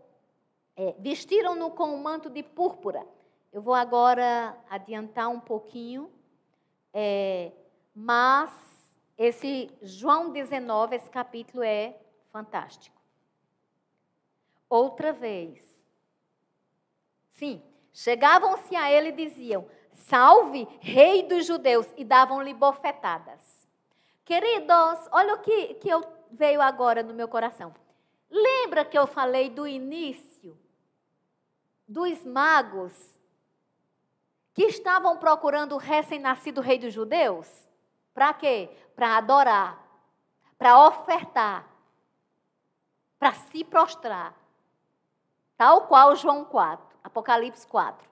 [0.77, 3.05] É, Vestiram-no com um manto de púrpura
[3.53, 6.09] eu vou agora adiantar um pouquinho,
[6.93, 7.51] é,
[7.93, 11.99] mas esse João 19, esse capítulo é
[12.31, 12.97] fantástico.
[14.69, 15.85] Outra vez.
[17.31, 17.61] Sim,
[17.93, 23.67] chegavam-se a ele e diziam: Salve, rei dos judeus, e davam-lhe bofetadas.
[24.25, 27.75] Queridos, olha o que, que eu veio agora no meu coração.
[28.31, 30.57] Lembra que eu falei do início
[31.87, 33.19] dos magos
[34.55, 37.69] que estavam procurando o recém-nascido rei dos judeus?
[38.15, 38.71] Para quê?
[38.95, 39.85] Para adorar,
[40.57, 41.69] para ofertar,
[43.19, 44.35] para se prostrar.
[45.57, 48.09] Tal qual João 4, Apocalipse 4.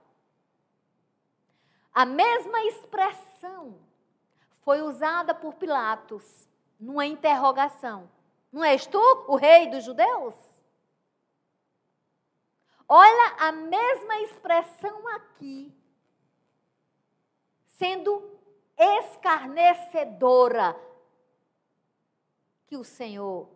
[1.92, 3.78] A mesma expressão
[4.60, 6.48] foi usada por Pilatos
[6.78, 8.10] numa interrogação.
[8.52, 10.34] Não és tu o rei dos judeus?
[12.88, 15.74] Olha a mesma expressão aqui
[17.66, 18.38] sendo
[18.76, 20.74] escarnecedora.
[22.66, 23.48] Que o Senhor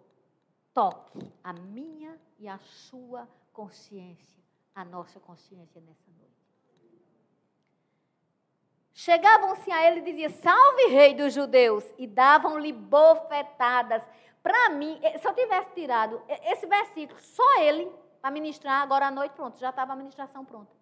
[0.72, 4.41] toque a minha e a sua consciência,
[4.74, 6.32] a nossa consciência nessa noite.
[8.94, 11.84] Chegavam-se a ele e diziam: Salve, rei dos judeus!
[11.98, 14.02] E davam-lhe bofetadas.
[14.42, 19.10] Para mim, eh, se eu tivesse tirado esse versículo, só ele, para ministrar agora à
[19.10, 20.72] noite, pronto, já estava a ministração pronta.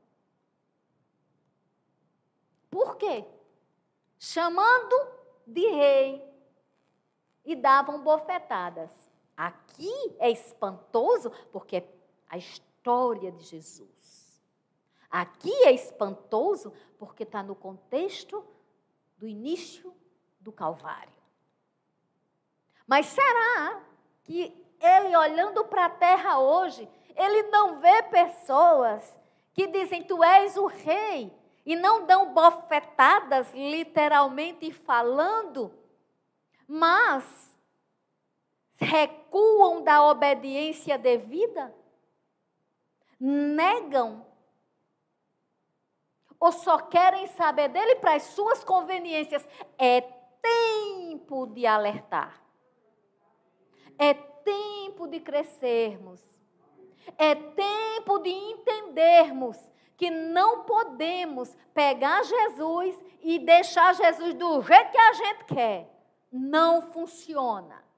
[2.71, 3.25] Por quê?
[4.19, 4.95] Chamando
[5.47, 6.31] de rei
[7.45, 9.09] e davam bofetadas.
[9.37, 11.85] Aqui é espantoso porque
[12.29, 14.41] a história de Jesus.
[15.11, 18.45] Aqui é espantoso porque está no contexto
[19.19, 19.95] do início
[20.39, 21.13] do Calvário.
[22.87, 23.83] Mas será
[24.23, 29.17] que ele olhando para a terra hoje, ele não vê pessoas
[29.53, 31.33] que dizem: Tu és o rei,
[31.65, 35.73] e não dão bofetadas, literalmente falando,
[36.67, 37.59] mas
[38.77, 41.75] recuam da obediência devida,
[43.21, 44.27] negam,
[46.41, 49.47] ou só querem saber dele para as suas conveniências.
[49.77, 52.43] É tempo de alertar.
[53.99, 56.23] É tempo de crescermos.
[57.19, 59.59] É tempo de entendermos
[59.97, 65.91] que não podemos pegar Jesus e deixar Jesus do jeito que a gente quer.
[66.33, 67.90] não funciona.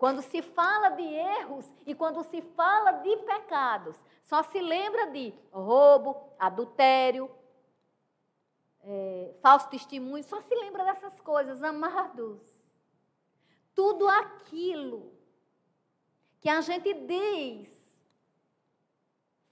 [0.00, 5.30] Quando se fala de erros e quando se fala de pecados, só se lembra de
[5.52, 7.30] roubo, adultério,
[8.80, 12.40] é, falso testemunho, só se lembra dessas coisas, amados.
[13.74, 15.12] Tudo aquilo
[16.40, 18.02] que a gente diz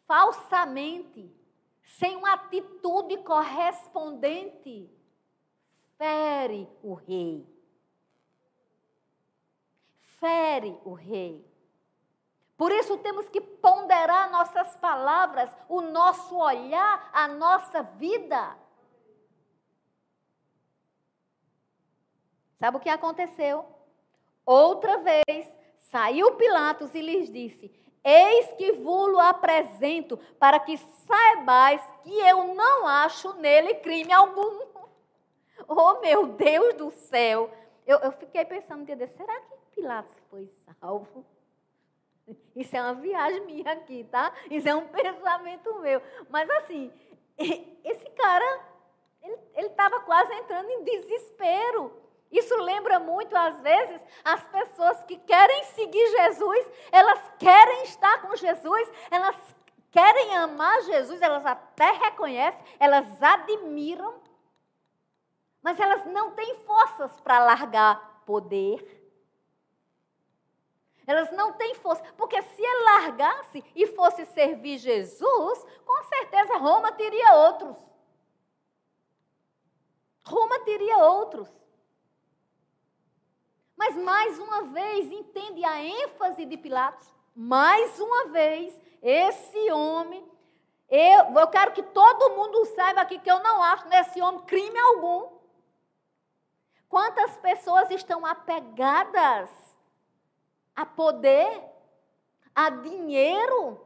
[0.06, 1.30] falsamente,
[1.82, 4.90] sem uma atitude correspondente,
[5.98, 7.57] fere o rei
[10.20, 11.44] fere o rei.
[12.56, 18.56] Por isso temos que ponderar nossas palavras, o nosso olhar, a nossa vida.
[22.56, 23.64] Sabe o que aconteceu?
[24.44, 32.18] Outra vez saiu Pilatos e lhes disse: Eis que vos apresento, para que saibais que
[32.20, 34.66] eu não acho nele crime algum.
[35.70, 37.50] Oh, meu Deus do céu!
[37.86, 40.50] Eu, eu fiquei pensando um dia será que Pilatos foi
[40.80, 41.24] salvo.
[42.56, 44.32] Isso é uma viagem minha aqui, tá?
[44.50, 46.02] Isso é um pensamento meu.
[46.28, 46.92] Mas assim,
[47.38, 48.60] esse cara,
[49.54, 51.92] ele estava quase entrando em desespero.
[52.30, 58.34] Isso lembra muito, às vezes, as pessoas que querem seguir Jesus, elas querem estar com
[58.34, 59.36] Jesus, elas
[59.92, 64.20] querem amar Jesus, elas até reconhecem, elas admiram,
[65.62, 68.97] mas elas não têm forças para largar poder,
[71.08, 72.04] elas não têm força.
[72.18, 77.74] Porque se ele largasse e fosse servir Jesus, com certeza Roma teria outros.
[80.22, 81.48] Roma teria outros.
[83.74, 87.08] Mas mais uma vez, entende a ênfase de Pilatos?
[87.34, 90.22] Mais uma vez, esse homem,
[90.90, 94.78] eu, eu quero que todo mundo saiba aqui que eu não acho nesse homem crime
[94.78, 95.38] algum.
[96.86, 99.77] Quantas pessoas estão apegadas
[100.78, 101.60] a poder,
[102.54, 103.80] a dinheiro.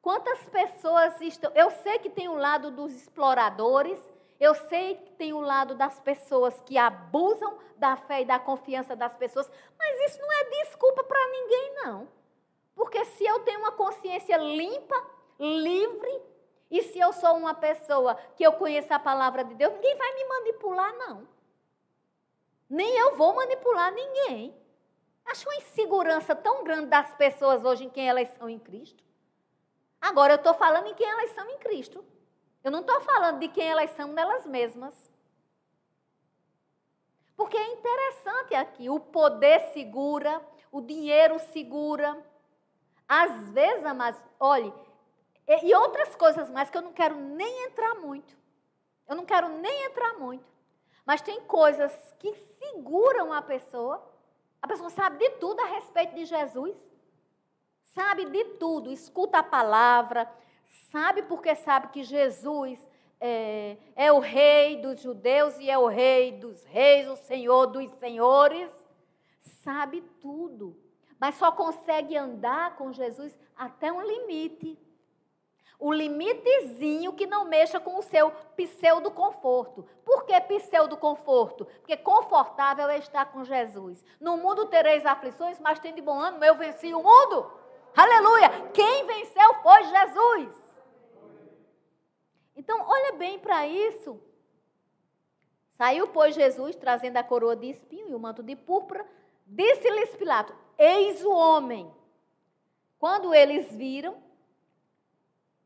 [0.00, 1.52] Quantas pessoas estão.
[1.54, 4.00] Eu sei que tem o lado dos exploradores,
[4.40, 8.96] eu sei que tem o lado das pessoas que abusam da fé e da confiança
[8.96, 12.08] das pessoas, mas isso não é desculpa para ninguém, não.
[12.74, 15.06] Porque se eu tenho uma consciência limpa,
[15.38, 16.22] livre,
[16.70, 20.14] e se eu sou uma pessoa que eu conheço a palavra de Deus, ninguém vai
[20.14, 21.28] me manipular, não.
[22.70, 24.58] Nem eu vou manipular ninguém.
[25.30, 29.04] Acho uma insegurança tão grande das pessoas hoje em quem elas são em Cristo.
[30.00, 32.04] Agora eu estou falando em quem elas são em Cristo.
[32.64, 35.08] Eu não estou falando de quem elas são nelas mesmas.
[37.36, 42.18] Porque é interessante aqui, o poder segura, o dinheiro segura.
[43.06, 44.74] Às vezes, mas olhe,
[45.62, 48.36] e outras coisas mais que eu não quero nem entrar muito.
[49.06, 50.44] Eu não quero nem entrar muito.
[51.06, 54.09] Mas tem coisas que seguram a pessoa
[54.62, 56.78] a pessoa sabe de tudo a respeito de Jesus.
[57.84, 60.30] Sabe de tudo, escuta a palavra,
[60.92, 62.78] sabe porque sabe que Jesus
[63.20, 67.90] é, é, o rei dos judeus e é o rei dos reis, o senhor dos
[67.98, 68.70] senhores.
[69.62, 70.76] Sabe tudo,
[71.18, 74.78] mas só consegue andar com Jesus até um limite
[75.80, 79.88] o limitezinho que não mexa com o seu pseudo conforto.
[80.04, 81.64] Por que pseudo conforto?
[81.64, 84.04] Porque confortável é estar com Jesus.
[84.20, 87.50] No mundo tereis aflições, mas tem de bom ânimo, eu venci o mundo.
[87.96, 88.70] Aleluia!
[88.74, 90.70] Quem venceu foi Jesus.
[92.54, 94.20] Então, olha bem para isso.
[95.70, 99.06] Saiu, pois, Jesus, trazendo a coroa de espinho e o manto de púrpura.
[99.46, 101.90] Disse-lhes Pilato: Eis o homem.
[102.98, 104.22] Quando eles viram,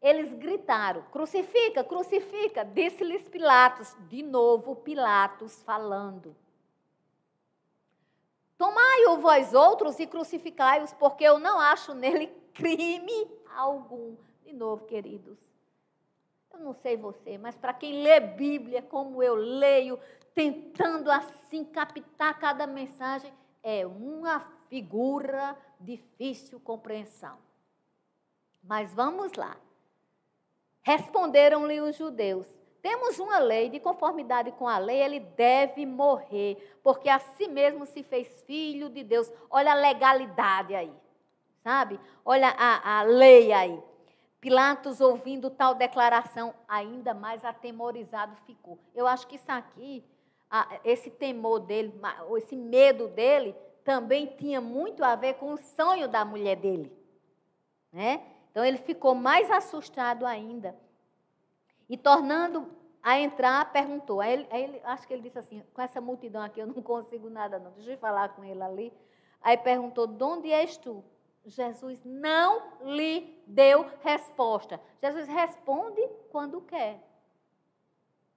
[0.04, 2.62] eles gritaram: crucifica, crucifica.
[2.62, 6.36] Disse-lhes Pilatos, de novo Pilatos falando.
[8.58, 13.26] Tomai-o vós outros e crucificai-os, porque eu não acho nele crime
[13.56, 14.14] algum.
[14.44, 15.38] De novo, queridos.
[16.52, 19.98] Eu não sei você, mas para quem lê Bíblia como eu leio,
[20.34, 23.32] tentando assim captar cada mensagem,
[23.62, 27.38] é uma figura difícil compreensão.
[28.62, 29.56] Mas vamos lá.
[30.84, 32.46] Responderam-lhe os judeus:
[32.82, 37.86] Temos uma lei, de conformidade com a lei, ele deve morrer, porque a si mesmo
[37.86, 39.32] se fez filho de Deus.
[39.50, 40.92] Olha a legalidade aí,
[41.62, 41.98] sabe?
[42.22, 43.82] Olha a, a lei aí.
[44.40, 48.78] Pilatos, ouvindo tal declaração, ainda mais atemorizado ficou.
[48.94, 50.04] Eu acho que isso aqui,
[50.84, 51.98] esse temor dele,
[52.36, 56.92] esse medo dele, também tinha muito a ver com o sonho da mulher dele.
[57.90, 58.33] Né?
[58.54, 60.78] Então ele ficou mais assustado ainda.
[61.88, 62.70] E tornando
[63.02, 64.20] a entrar, perguntou.
[64.20, 66.80] Aí, ele, aí ele, acho que ele disse assim: com essa multidão aqui eu não
[66.80, 67.72] consigo nada, não.
[67.72, 68.92] Deixa eu falar com ele ali.
[69.42, 71.04] Aí perguntou: de onde és tu?
[71.44, 74.80] Jesus não lhe deu resposta.
[75.02, 76.00] Jesus responde
[76.30, 77.02] quando quer.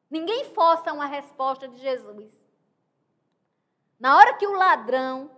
[0.10, 2.42] Ninguém força uma resposta de Jesus.
[4.00, 5.30] Na hora que o ladrão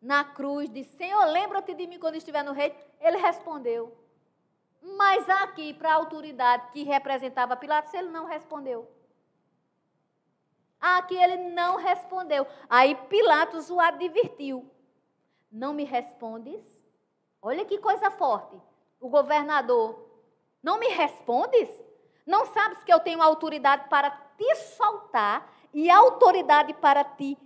[0.00, 4.01] na cruz disse: Senhor, lembra-te de mim quando estiver no rei, ele respondeu.
[4.82, 8.90] Mas aqui, para a autoridade que representava Pilatos, ele não respondeu.
[10.80, 12.44] Aqui ele não respondeu.
[12.68, 14.68] Aí Pilatos o advertiu:
[15.50, 16.64] Não me respondes?
[17.40, 18.60] Olha que coisa forte.
[19.00, 20.04] O governador:
[20.60, 21.70] Não me respondes?
[22.26, 27.38] Não sabes que eu tenho autoridade para te soltar e autoridade para te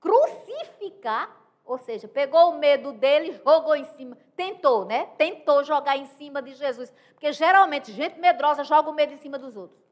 [0.00, 1.45] crucificar?
[1.66, 5.06] Ou seja, pegou o medo dele, jogou em cima, tentou, né?
[5.18, 6.92] Tentou jogar em cima de Jesus.
[7.12, 9.84] Porque geralmente gente medrosa joga o medo em cima dos outros.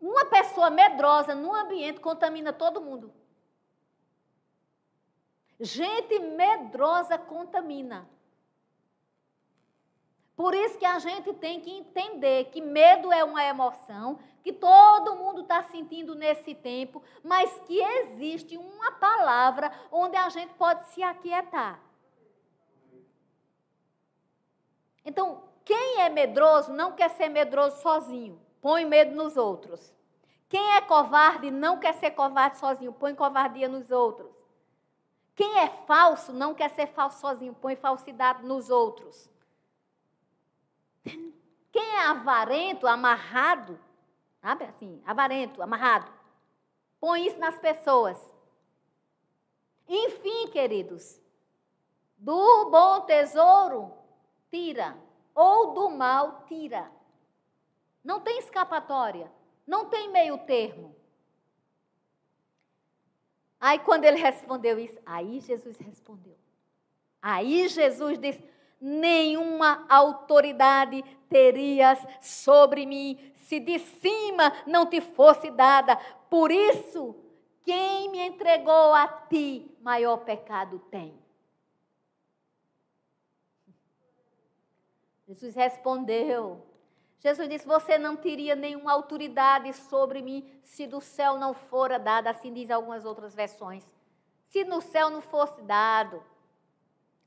[0.00, 3.12] Uma pessoa medrosa no ambiente contamina todo mundo.
[5.58, 8.08] Gente medrosa contamina.
[10.36, 15.16] Por isso que a gente tem que entender que medo é uma emoção, que todo
[15.16, 21.02] mundo está sentindo nesse tempo, mas que existe uma palavra onde a gente pode se
[21.02, 21.80] aquietar.
[25.04, 29.94] Então, quem é medroso não quer ser medroso sozinho, põe medo nos outros.
[30.48, 34.36] Quem é covarde não quer ser covarde sozinho, põe covardia nos outros.
[35.36, 39.30] Quem é falso não quer ser falso sozinho, põe falsidade nos outros.
[41.04, 43.78] Quem é avarento, amarrado,
[44.40, 46.10] sabe assim, avarento, amarrado,
[46.98, 48.32] põe isso nas pessoas.
[49.88, 51.20] Enfim, queridos,
[52.16, 53.92] do bom tesouro,
[54.50, 54.96] tira,
[55.34, 56.90] ou do mal, tira.
[58.02, 59.30] Não tem escapatória,
[59.66, 60.94] não tem meio termo.
[63.60, 66.36] Aí, quando ele respondeu isso, aí Jesus respondeu.
[67.20, 68.42] Aí Jesus disse:
[68.80, 75.96] nenhuma autoridade terias sobre mim se de cima não te fosse dada.
[76.28, 77.16] Por isso,
[77.64, 81.18] quem me entregou a ti, maior pecado tem.
[85.26, 86.66] Jesus respondeu.
[87.20, 92.30] Jesus disse: Você não teria nenhuma autoridade sobre mim se do céu não fora dada,
[92.30, 93.86] assim diz algumas outras versões.
[94.48, 96.22] Se no céu não fosse dado.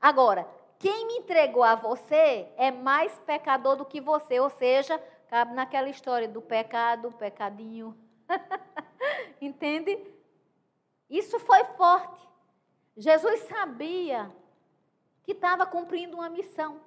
[0.00, 0.46] Agora,
[0.78, 4.40] quem me entregou a você é mais pecador do que você.
[4.40, 4.98] Ou seja,
[5.28, 7.96] cabe naquela história do pecado, pecadinho.
[9.40, 9.98] Entende?
[11.08, 12.28] Isso foi forte.
[12.96, 14.30] Jesus sabia
[15.22, 16.80] que estava cumprindo uma missão.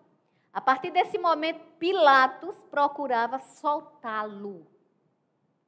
[0.54, 4.66] A partir desse momento, Pilatos procurava soltá-lo.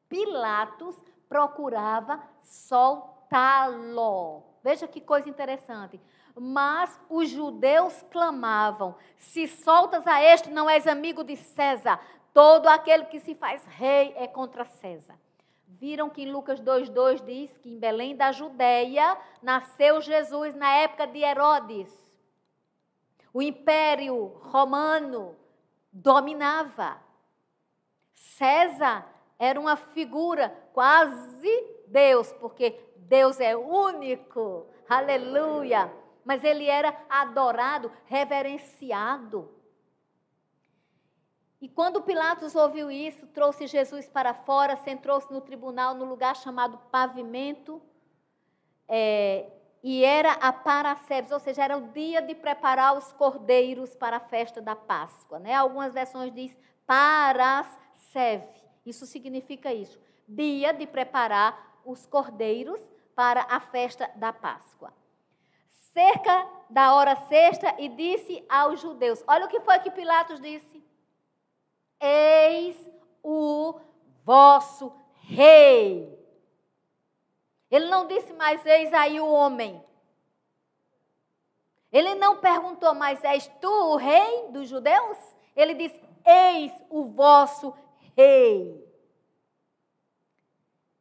[0.08, 0.96] Pilatos
[1.28, 4.44] procurava soltá-lo.
[4.64, 6.02] Veja que coisa interessante.
[6.36, 12.00] Mas os judeus clamavam: Se soltas a este, não és amigo de César.
[12.34, 15.20] Todo aquele que se faz rei é contra César.
[15.68, 21.20] Viram que Lucas 2,2 diz que em Belém da Judéia nasceu Jesus na época de
[21.20, 21.90] Herodes.
[23.34, 25.36] O império romano
[25.92, 27.02] dominava.
[28.14, 29.06] César
[29.38, 34.68] era uma figura quase Deus, porque Deus é único.
[34.88, 35.92] Aleluia
[36.30, 39.50] mas ele era adorado, reverenciado.
[41.60, 46.78] E quando Pilatos ouviu isso, trouxe Jesus para fora, sentou-se no tribunal, no lugar chamado
[46.92, 47.82] pavimento,
[48.88, 49.50] é,
[49.82, 54.20] e era a Paracebes, ou seja, era o dia de preparar os cordeiros para a
[54.20, 55.40] festa da Páscoa.
[55.40, 55.56] Né?
[55.56, 56.56] Algumas versões diz
[56.86, 58.46] Paraceve,
[58.86, 62.80] isso significa isso, dia de preparar os cordeiros
[63.16, 64.94] para a festa da Páscoa
[66.00, 70.82] cerca da hora sexta e disse aos judeus: Olha o que foi que Pilatos disse.
[72.00, 72.90] Eis
[73.22, 73.78] o
[74.24, 74.94] vosso
[75.24, 76.18] rei.
[77.70, 79.84] Ele não disse mais, eis aí o homem.
[81.92, 85.18] Ele não perguntou, mas és tu o rei dos judeus?
[85.56, 87.76] Ele disse, eis o vosso
[88.16, 88.88] rei.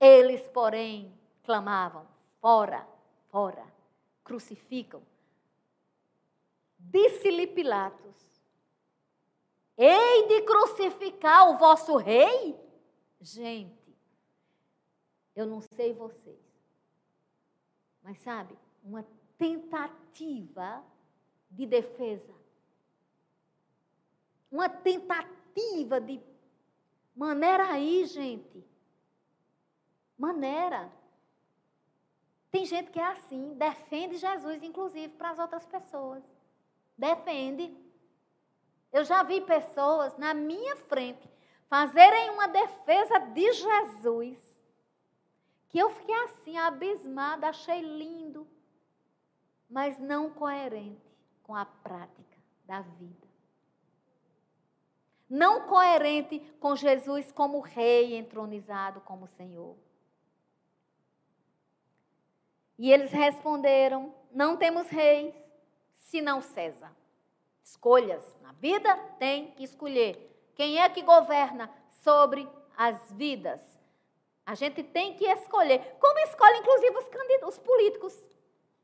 [0.00, 2.06] Eles, porém, clamavam,
[2.40, 2.86] fora,
[3.30, 3.77] fora
[4.28, 5.02] crucificam.
[6.78, 8.16] Disse-lhe Pilatos:
[9.76, 12.54] Hei de crucificar o vosso rei?
[13.20, 13.96] Gente,
[15.34, 16.38] eu não sei vocês,
[18.00, 19.04] mas sabe, uma
[19.36, 20.84] tentativa
[21.50, 22.32] de defesa,
[24.52, 26.20] uma tentativa de
[27.18, 28.64] Maneira aí, gente.
[30.16, 30.88] Maneira.
[32.50, 36.22] Tem gente que é assim, defende Jesus, inclusive, para as outras pessoas.
[36.96, 37.76] Defende.
[38.92, 41.28] Eu já vi pessoas na minha frente
[41.68, 44.62] fazerem uma defesa de Jesus,
[45.68, 48.48] que eu fiquei assim, abismada, achei lindo,
[49.68, 53.28] mas não coerente com a prática da vida.
[55.28, 59.76] Não coerente com Jesus como rei entronizado como Senhor.
[62.78, 65.34] E eles responderam: Não temos reis,
[65.92, 66.94] senão César.
[67.62, 70.28] Escolhas na vida tem que escolher.
[70.54, 73.60] Quem é que governa sobre as vidas?
[74.46, 75.96] A gente tem que escolher.
[76.00, 78.28] Como escolhe, inclusive, os, os políticos.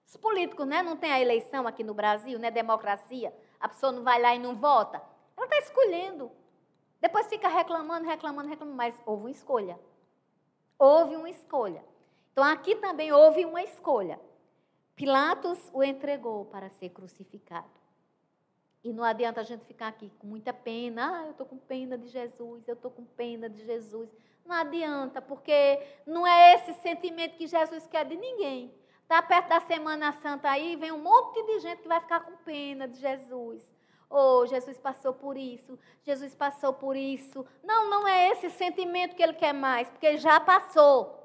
[0.06, 0.82] Os políticos, né?
[0.82, 2.50] Não tem a eleição aqui no Brasil, né?
[2.50, 3.34] Democracia.
[3.58, 5.02] A pessoa não vai lá e não vota.
[5.36, 6.30] Ela está escolhendo.
[7.00, 8.76] Depois fica reclamando, reclamando, reclamando.
[8.76, 9.80] Mas houve uma escolha.
[10.78, 11.82] Houve uma escolha.
[12.34, 14.20] Então aqui também houve uma escolha.
[14.96, 17.70] Pilatos o entregou para ser crucificado.
[18.82, 21.20] E não adianta a gente ficar aqui com muita pena.
[21.20, 24.10] Ah, eu estou com pena de Jesus, eu estou com pena de Jesus.
[24.44, 28.74] Não adianta, porque não é esse sentimento que Jesus quer de ninguém.
[29.02, 32.36] Está perto da Semana Santa aí, vem um monte de gente que vai ficar com
[32.38, 33.72] pena de Jesus.
[34.10, 37.46] Oh, Jesus passou por isso, Jesus passou por isso.
[37.62, 41.23] Não, não é esse sentimento que ele quer mais, porque já passou.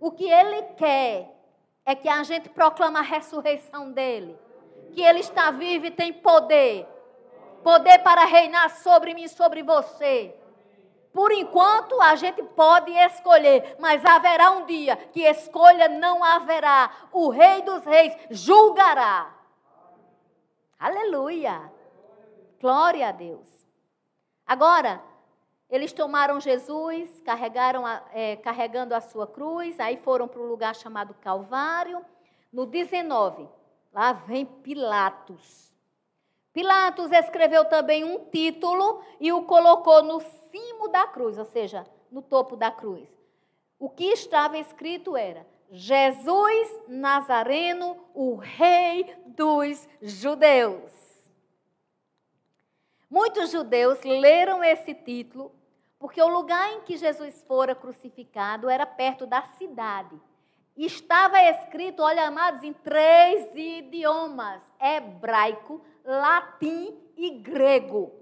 [0.00, 1.34] O que ele quer
[1.84, 4.38] é que a gente proclama a ressurreição dele.
[4.92, 6.86] Que ele está vivo e tem poder.
[7.62, 10.34] Poder para reinar sobre mim e sobre você.
[11.12, 17.08] Por enquanto, a gente pode escolher, mas haverá um dia que escolha não haverá.
[17.10, 19.34] O Rei dos Reis julgará.
[20.78, 21.72] Aleluia.
[22.60, 23.66] Glória a Deus.
[24.46, 25.02] Agora,
[25.70, 30.74] eles tomaram Jesus, carregaram a, é, carregando a sua cruz, aí foram para um lugar
[30.74, 32.02] chamado Calvário.
[32.50, 33.46] No 19,
[33.92, 35.68] lá vem Pilatos.
[36.54, 42.22] Pilatos escreveu também um título e o colocou no cimo da cruz, ou seja, no
[42.22, 43.08] topo da cruz.
[43.78, 50.90] O que estava escrito era: Jesus Nazareno, o Rei dos Judeus.
[53.10, 55.57] Muitos judeus leram esse título
[55.98, 60.18] porque o lugar em que Jesus fora crucificado era perto da cidade.
[60.76, 68.12] Estava escrito, olha, amados, em três idiomas: hebraico, latim e grego.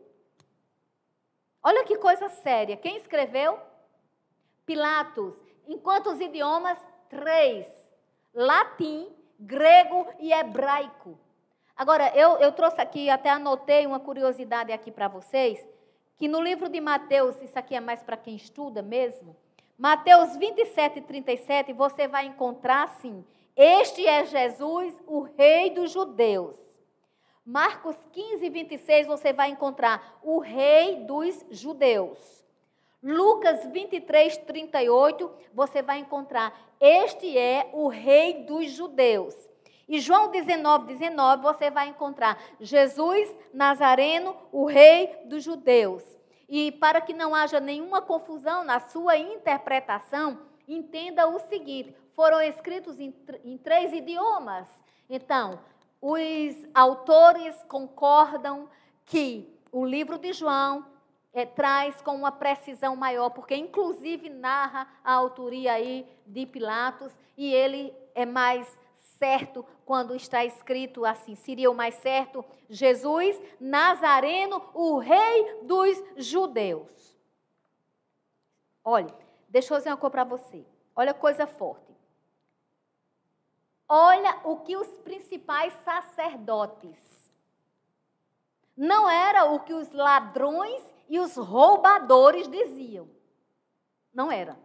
[1.63, 2.77] Olha que coisa séria.
[2.77, 3.59] Quem escreveu?
[4.65, 5.37] Pilatos.
[5.67, 6.79] Em quantos idiomas?
[7.11, 7.67] Três:
[8.33, 11.21] latim, grego e hebraico.
[11.77, 15.76] Agora, eu, eu trouxe aqui, até anotei uma curiosidade aqui para vocês
[16.17, 19.37] que no livro de Mateus, isso aqui é mais para quem estuda mesmo,
[19.79, 23.23] Mateus 27 e 37, você vai encontrar assim:
[23.55, 26.57] Este é Jesus, o Rei dos Judeus.
[27.45, 32.19] Marcos 15, 26, você vai encontrar o Rei dos Judeus.
[33.03, 39.35] Lucas 23, 38, você vai encontrar: Este é o Rei dos Judeus.
[39.89, 46.03] E João 19, 19, você vai encontrar Jesus Nazareno, o rei dos judeus.
[46.49, 52.99] E para que não haja nenhuma confusão na sua interpretação, entenda o seguinte: foram escritos
[52.99, 53.15] em,
[53.45, 54.69] em três idiomas.
[55.09, 55.61] Então,
[56.01, 58.69] os autores concordam
[59.05, 60.85] que o livro de João
[61.33, 67.53] é, traz com uma precisão maior, porque inclusive narra a autoria aí de Pilatos e
[67.53, 68.67] ele é mais
[69.19, 71.35] certo quando está escrito assim.
[71.35, 77.17] Seria o mais certo Jesus Nazareno, o rei dos judeus.
[78.85, 79.15] Olha,
[79.49, 80.65] deixa eu dizer uma coisa para você.
[80.95, 81.95] Olha coisa forte.
[83.89, 87.31] Olha o que os principais sacerdotes.
[88.77, 93.09] Não era o que os ladrões e os roubadores diziam.
[94.13, 94.59] Não era.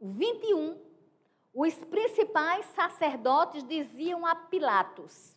[0.00, 0.83] O 21
[1.54, 5.36] os principais sacerdotes diziam a Pilatos: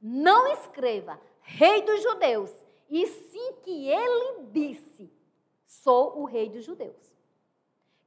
[0.00, 2.52] Não escreva Rei dos Judeus,
[2.88, 5.12] e sim que ele disse:
[5.66, 7.12] Sou o Rei dos Judeus.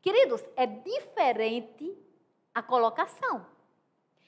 [0.01, 1.95] Queridos, é diferente
[2.55, 3.45] a colocação.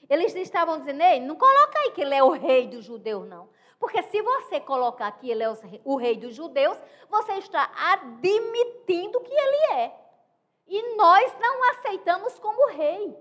[0.08, 3.48] Eles estavam dizendo, ei, não coloca aí que ele é o rei dos judeus, não.
[3.78, 5.48] Porque se você colocar que ele é
[5.84, 10.03] o rei dos judeus, você está admitindo que ele é.
[10.66, 13.16] E nós não aceitamos como rei.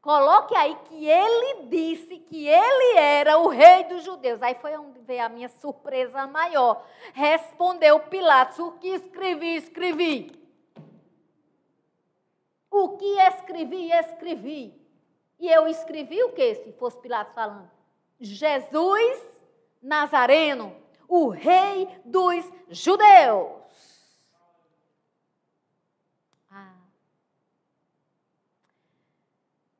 [0.00, 4.42] Coloque aí que ele disse que ele era o rei dos judeus.
[4.42, 6.84] Aí foi onde veio a minha surpresa maior.
[7.14, 10.32] Respondeu Pilatos: O que escrevi, escrevi.
[12.68, 14.82] O que escrevi, escrevi.
[15.38, 17.70] E eu escrevi o que, se fosse Pilatos falando?
[18.18, 19.42] Jesus
[19.80, 20.74] Nazareno,
[21.08, 23.61] o rei dos judeus.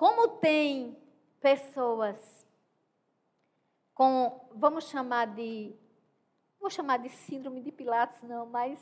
[0.03, 0.99] Como tem
[1.41, 2.45] pessoas
[3.95, 5.77] com, vamos chamar de,
[6.59, 8.81] vou chamar de síndrome de Pilatos, não, mas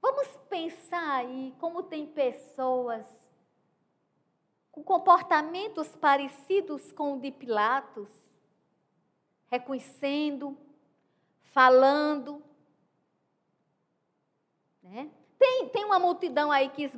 [0.00, 3.06] vamos pensar aí como tem pessoas
[4.70, 8.10] com comportamentos parecidos com o de Pilatos,
[9.50, 10.56] reconhecendo,
[11.52, 12.42] falando.
[14.82, 15.10] Né?
[15.38, 16.90] Tem, tem uma multidão aí que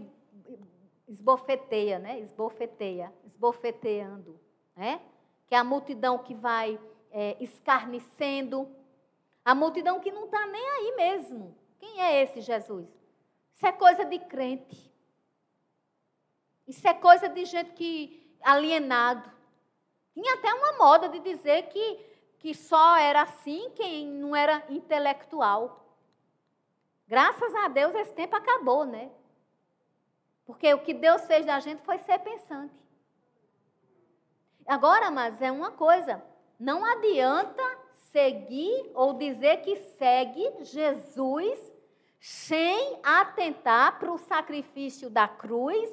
[1.08, 2.20] esbofeteia, né?
[2.20, 4.40] Esbofeteia, esbofeteando,
[4.76, 5.00] né?
[5.46, 6.78] Que é a multidão que vai
[7.10, 8.68] é, escarnecendo,
[9.44, 11.56] a multidão que não está nem aí mesmo.
[11.78, 12.88] Quem é esse Jesus?
[13.52, 14.92] Isso é coisa de crente.
[16.66, 19.30] Isso é coisa de gente que alienado.
[20.14, 22.00] Tinha até uma moda de dizer que,
[22.38, 25.84] que só era assim quem não era intelectual.
[27.06, 29.10] Graças a Deus esse tempo acabou, né?
[30.44, 32.74] Porque o que Deus fez da gente foi ser pensante.
[34.66, 36.22] Agora, mas é uma coisa,
[36.58, 37.62] não adianta
[38.10, 41.72] seguir ou dizer que segue Jesus
[42.20, 45.90] sem atentar para o sacrifício da cruz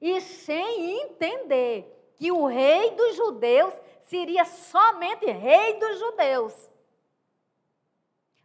[0.00, 6.70] e sem entender que o rei dos judeus seria somente rei dos judeus.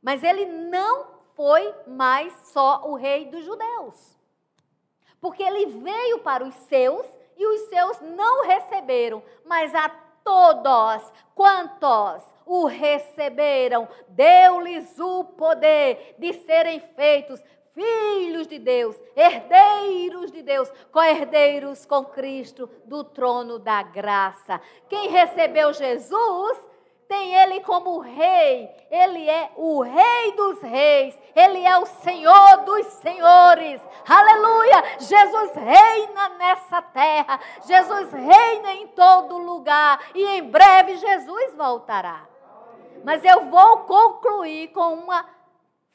[0.02, 4.23] Mas ele não foi mais só o rei dos judeus
[5.24, 7.08] porque ele veio para os seus
[7.38, 9.88] e os seus não receberam, mas a
[10.22, 17.42] todos quantos o receberam, deu-lhes o poder de serem feitos
[17.74, 24.60] filhos de Deus, herdeiros de Deus, co-herdeiros com Cristo do trono da graça.
[24.90, 26.68] Quem recebeu Jesus
[27.08, 28.70] tem ele como rei.
[28.90, 31.18] Ele é o rei dos reis.
[31.36, 33.82] Ele é o Senhor dos senhores.
[34.08, 34.84] Aleluia!
[35.00, 37.40] Jesus reina nessa terra.
[37.66, 40.00] Jesus reina em todo lugar.
[40.14, 42.28] E em breve Jesus voltará.
[43.04, 45.26] Mas eu vou concluir com uma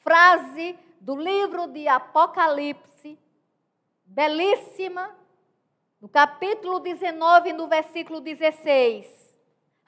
[0.00, 3.18] frase do livro de Apocalipse,
[4.04, 5.16] belíssima,
[6.00, 9.27] no capítulo 19, no versículo 16.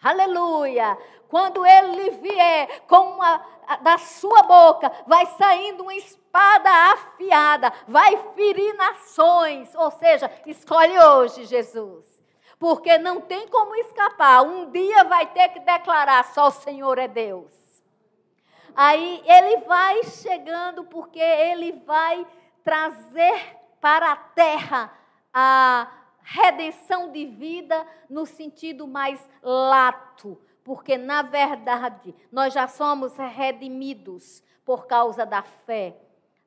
[0.03, 0.96] Aleluia!
[1.28, 3.44] Quando ele vier com uma
[3.82, 9.74] da sua boca vai saindo uma espada afiada, vai ferir nações.
[9.74, 12.20] Ou seja, escolhe hoje, Jesus.
[12.59, 14.42] Porque não tem como escapar.
[14.42, 17.53] Um dia vai ter que declarar: só o Senhor é Deus.
[18.74, 22.26] Aí ele vai chegando, porque ele vai
[22.64, 24.92] trazer para a terra
[25.32, 25.86] a
[26.23, 34.87] redenção de vida no sentido mais lato, porque na verdade nós já somos redimidos por
[34.87, 35.97] causa da fé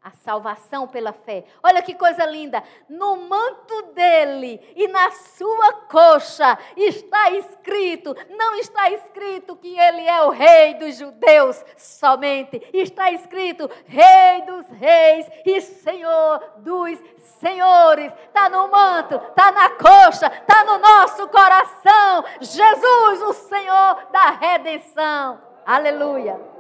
[0.04, 1.46] a salvação pela fé.
[1.64, 2.62] Olha que coisa linda!
[2.90, 10.22] No manto dele e na sua coxa está escrito, não está escrito que ele é
[10.24, 17.00] o rei dos judeus somente, está escrito rei dos reis e senhor dos
[17.40, 18.12] senhores.
[18.28, 22.26] Está no manto, está na coxa, está no nosso coração.
[22.42, 25.40] Jesus, o Senhor da redenção.
[25.66, 26.53] Aleluia.